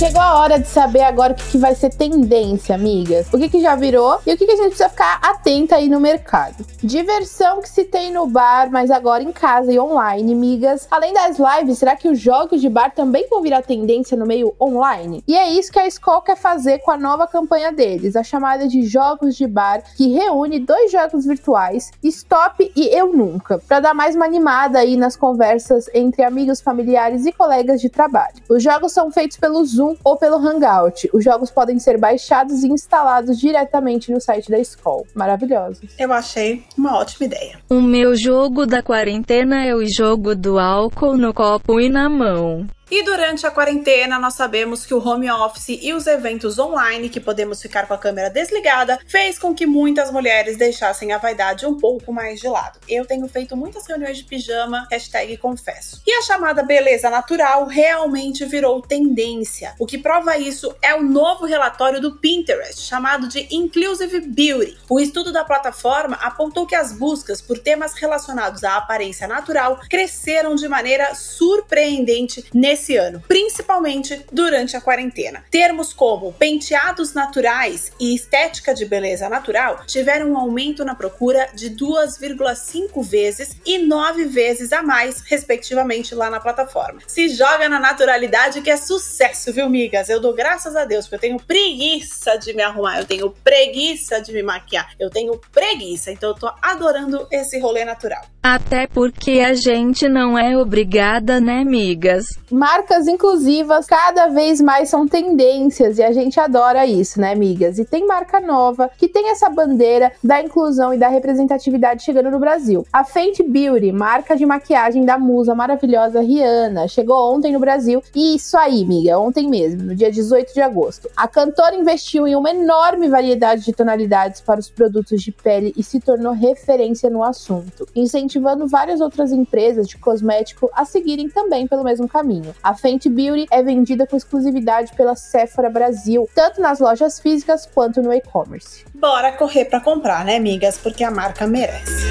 Chegou 0.00 0.22
a 0.22 0.38
hora 0.38 0.58
de 0.58 0.66
saber 0.66 1.02
agora 1.02 1.34
o 1.34 1.36
que, 1.36 1.44
que 1.50 1.58
vai 1.58 1.74
ser 1.74 1.90
tendência, 1.90 2.74
amigas. 2.74 3.26
O 3.30 3.36
que, 3.36 3.50
que 3.50 3.60
já 3.60 3.76
virou 3.76 4.18
e 4.26 4.32
o 4.32 4.38
que, 4.38 4.46
que 4.46 4.52
a 4.52 4.56
gente 4.56 4.68
precisa 4.68 4.88
ficar 4.88 5.20
atenta 5.22 5.76
aí 5.76 5.90
no 5.90 6.00
mercado. 6.00 6.64
Diversão 6.82 7.60
que 7.60 7.68
se 7.68 7.84
tem 7.84 8.10
no 8.10 8.26
bar, 8.26 8.70
mas 8.70 8.90
agora 8.90 9.22
em 9.22 9.30
casa 9.30 9.70
e 9.70 9.78
online, 9.78 10.32
amigas. 10.32 10.88
Além 10.90 11.12
das 11.12 11.36
lives, 11.38 11.76
será 11.76 11.96
que 11.96 12.08
os 12.08 12.18
jogos 12.18 12.62
de 12.62 12.68
bar 12.70 12.94
também 12.94 13.28
vão 13.28 13.42
virar 13.42 13.60
tendência 13.60 14.16
no 14.16 14.24
meio 14.24 14.54
online? 14.58 15.22
E 15.28 15.36
é 15.36 15.50
isso 15.50 15.70
que 15.70 15.78
a 15.78 15.86
Skoll 15.86 16.22
quer 16.22 16.36
fazer 16.38 16.78
com 16.78 16.90
a 16.90 16.96
nova 16.96 17.26
campanha 17.26 17.70
deles, 17.70 18.16
a 18.16 18.22
chamada 18.22 18.66
de 18.66 18.82
Jogos 18.84 19.36
de 19.36 19.46
Bar, 19.46 19.82
que 19.98 20.08
reúne 20.14 20.60
dois 20.60 20.90
jogos 20.90 21.26
virtuais, 21.26 21.90
Stop 22.02 22.72
e 22.74 22.86
Eu 22.86 23.12
Nunca, 23.12 23.58
para 23.68 23.80
dar 23.80 23.92
mais 23.92 24.16
uma 24.16 24.24
animada 24.24 24.78
aí 24.78 24.96
nas 24.96 25.14
conversas 25.14 25.90
entre 25.92 26.22
amigos, 26.22 26.62
familiares 26.62 27.26
e 27.26 27.32
colegas 27.32 27.82
de 27.82 27.90
trabalho. 27.90 28.36
Os 28.48 28.62
jogos 28.62 28.92
são 28.92 29.10
feitos 29.10 29.36
pelo 29.36 29.62
Zoom 29.62 29.89
Zoom 29.90 29.96
ou 30.04 30.16
pelo 30.16 30.36
Hangout. 30.36 31.08
Os 31.12 31.24
jogos 31.24 31.50
podem 31.50 31.78
ser 31.78 31.98
baixados 31.98 32.62
e 32.62 32.68
instalados 32.68 33.38
diretamente 33.38 34.12
no 34.12 34.20
site 34.20 34.50
da 34.50 34.58
escola. 34.58 35.04
Maravilhosos. 35.14 35.80
Eu 35.98 36.12
achei 36.12 36.64
uma 36.76 36.98
ótima 36.98 37.26
ideia. 37.26 37.58
O 37.68 37.80
meu 37.80 38.16
jogo 38.16 38.66
da 38.66 38.82
quarentena 38.82 39.64
é 39.64 39.74
o 39.74 39.86
jogo 39.86 40.34
do 40.34 40.58
álcool 40.58 41.16
no 41.16 41.34
copo 41.34 41.80
e 41.80 41.88
na 41.88 42.08
mão. 42.08 42.66
E 42.90 43.04
durante 43.04 43.46
a 43.46 43.52
quarentena, 43.52 44.18
nós 44.18 44.34
sabemos 44.34 44.84
que 44.84 44.92
o 44.92 44.98
home 44.98 45.30
office 45.30 45.78
e 45.80 45.94
os 45.94 46.08
eventos 46.08 46.58
online, 46.58 47.08
que 47.08 47.20
podemos 47.20 47.62
ficar 47.62 47.86
com 47.86 47.94
a 47.94 47.98
câmera 47.98 48.28
desligada, 48.28 48.98
fez 49.06 49.38
com 49.38 49.54
que 49.54 49.64
muitas 49.64 50.10
mulheres 50.10 50.56
deixassem 50.56 51.12
a 51.12 51.18
vaidade 51.18 51.64
um 51.64 51.78
pouco 51.78 52.12
mais 52.12 52.40
de 52.40 52.48
lado. 52.48 52.80
Eu 52.88 53.06
tenho 53.06 53.28
feito 53.28 53.56
muitas 53.56 53.86
reuniões 53.86 54.16
de 54.16 54.24
pijama, 54.24 54.88
hashtag 54.90 55.36
confesso. 55.36 56.02
E 56.04 56.12
a 56.12 56.22
chamada 56.22 56.64
beleza 56.64 57.08
natural 57.08 57.64
realmente 57.66 58.44
virou 58.44 58.82
tendência. 58.82 59.72
O 59.78 59.86
que 59.86 59.96
prova 59.96 60.36
isso 60.36 60.74
é 60.82 60.92
o 60.92 61.00
novo 61.00 61.46
relatório 61.46 62.00
do 62.00 62.16
Pinterest, 62.16 62.80
chamado 62.80 63.28
de 63.28 63.46
Inclusive 63.52 64.20
Beauty. 64.22 64.76
O 64.88 64.98
estudo 64.98 65.32
da 65.32 65.44
plataforma 65.44 66.16
apontou 66.16 66.66
que 66.66 66.74
as 66.74 66.92
buscas 66.92 67.40
por 67.40 67.56
temas 67.56 67.94
relacionados 67.94 68.64
à 68.64 68.76
aparência 68.78 69.28
natural 69.28 69.78
cresceram 69.88 70.56
de 70.56 70.66
maneira 70.66 71.14
surpreendente 71.14 72.44
nesse 72.52 72.79
esse 72.80 72.96
ano, 72.96 73.22
principalmente 73.28 74.24
durante 74.32 74.76
a 74.76 74.80
quarentena. 74.80 75.44
Termos 75.50 75.92
como 75.92 76.32
penteados 76.32 77.12
naturais 77.12 77.92
e 78.00 78.14
estética 78.14 78.74
de 78.74 78.86
beleza 78.86 79.28
natural 79.28 79.84
tiveram 79.86 80.30
um 80.30 80.38
aumento 80.38 80.84
na 80.84 80.94
procura 80.94 81.48
de 81.54 81.70
2,5 81.70 83.04
vezes 83.04 83.56
e 83.64 83.78
9 83.78 84.24
vezes 84.24 84.72
a 84.72 84.82
mais, 84.82 85.20
respectivamente, 85.20 86.14
lá 86.14 86.30
na 86.30 86.40
plataforma. 86.40 87.00
Se 87.06 87.28
joga 87.28 87.68
na 87.68 87.78
naturalidade 87.78 88.62
que 88.62 88.70
é 88.70 88.76
sucesso, 88.76 89.52
viu, 89.52 89.68
migas? 89.68 90.08
Eu 90.08 90.20
dou 90.20 90.34
graças 90.34 90.74
a 90.74 90.84
Deus, 90.84 91.06
porque 91.06 91.26
eu 91.26 91.30
tenho 91.30 91.40
preguiça 91.40 92.36
de 92.36 92.54
me 92.54 92.62
arrumar, 92.62 92.98
eu 92.98 93.04
tenho 93.04 93.30
preguiça 93.44 94.20
de 94.20 94.32
me 94.32 94.42
maquiar, 94.42 94.94
eu 94.98 95.10
tenho 95.10 95.38
preguiça, 95.52 96.10
então 96.10 96.30
eu 96.30 96.34
tô 96.34 96.50
adorando 96.62 97.26
esse 97.30 97.58
rolê 97.58 97.84
natural. 97.84 98.24
Até 98.42 98.86
porque 98.86 99.40
a 99.40 99.52
gente 99.52 100.08
não 100.08 100.38
é 100.38 100.56
obrigada, 100.56 101.40
né, 101.40 101.62
migas? 101.62 102.38
Marcas 102.72 103.08
inclusivas 103.08 103.84
cada 103.84 104.28
vez 104.28 104.60
mais 104.60 104.88
são 104.88 105.04
tendências 105.04 105.98
e 105.98 106.04
a 106.04 106.12
gente 106.12 106.38
adora 106.38 106.86
isso, 106.86 107.20
né, 107.20 107.34
migas? 107.34 107.80
E 107.80 107.84
tem 107.84 108.06
marca 108.06 108.38
nova 108.38 108.88
que 108.96 109.08
tem 109.08 109.28
essa 109.30 109.48
bandeira 109.48 110.12
da 110.22 110.40
inclusão 110.40 110.94
e 110.94 110.96
da 110.96 111.08
representatividade 111.08 112.04
chegando 112.04 112.30
no 112.30 112.38
Brasil. 112.38 112.86
A 112.92 113.02
Fenty 113.02 113.42
Beauty, 113.42 113.90
marca 113.90 114.36
de 114.36 114.46
maquiagem 114.46 115.04
da 115.04 115.18
musa 115.18 115.52
maravilhosa 115.52 116.20
Rihanna, 116.20 116.86
chegou 116.86 117.34
ontem 117.34 117.52
no 117.52 117.58
Brasil 117.58 118.04
e 118.14 118.36
isso 118.36 118.56
aí, 118.56 118.84
miga, 118.84 119.18
ontem 119.18 119.48
mesmo, 119.48 119.82
no 119.82 119.96
dia 119.96 120.12
18 120.12 120.54
de 120.54 120.60
agosto. 120.60 121.10
A 121.16 121.26
cantora 121.26 121.74
investiu 121.74 122.24
em 122.24 122.36
uma 122.36 122.50
enorme 122.50 123.08
variedade 123.08 123.64
de 123.64 123.72
tonalidades 123.72 124.40
para 124.40 124.60
os 124.60 124.70
produtos 124.70 125.20
de 125.20 125.32
pele 125.32 125.74
e 125.76 125.82
se 125.82 125.98
tornou 125.98 126.32
referência 126.32 127.10
no 127.10 127.24
assunto 127.24 127.84
incentivando 127.96 128.68
várias 128.68 129.00
outras 129.00 129.32
empresas 129.32 129.88
de 129.88 129.98
cosmético 129.98 130.70
a 130.72 130.84
seguirem 130.84 131.28
também 131.28 131.66
pelo 131.66 131.82
mesmo 131.82 132.08
caminho. 132.08 132.49
A 132.62 132.74
Fenty 132.74 133.08
Beauty 133.08 133.46
é 133.50 133.62
vendida 133.62 134.06
com 134.06 134.16
exclusividade 134.16 134.92
pela 134.94 135.16
Sephora 135.16 135.70
Brasil, 135.70 136.28
tanto 136.34 136.60
nas 136.60 136.80
lojas 136.80 137.20
físicas 137.20 137.66
quanto 137.66 138.02
no 138.02 138.12
e-commerce. 138.12 138.84
Bora 138.94 139.32
correr 139.32 139.66
para 139.66 139.80
comprar, 139.80 140.24
né, 140.24 140.36
amigas? 140.36 140.78
Porque 140.78 141.04
a 141.04 141.10
marca 141.10 141.46
merece. 141.46 142.10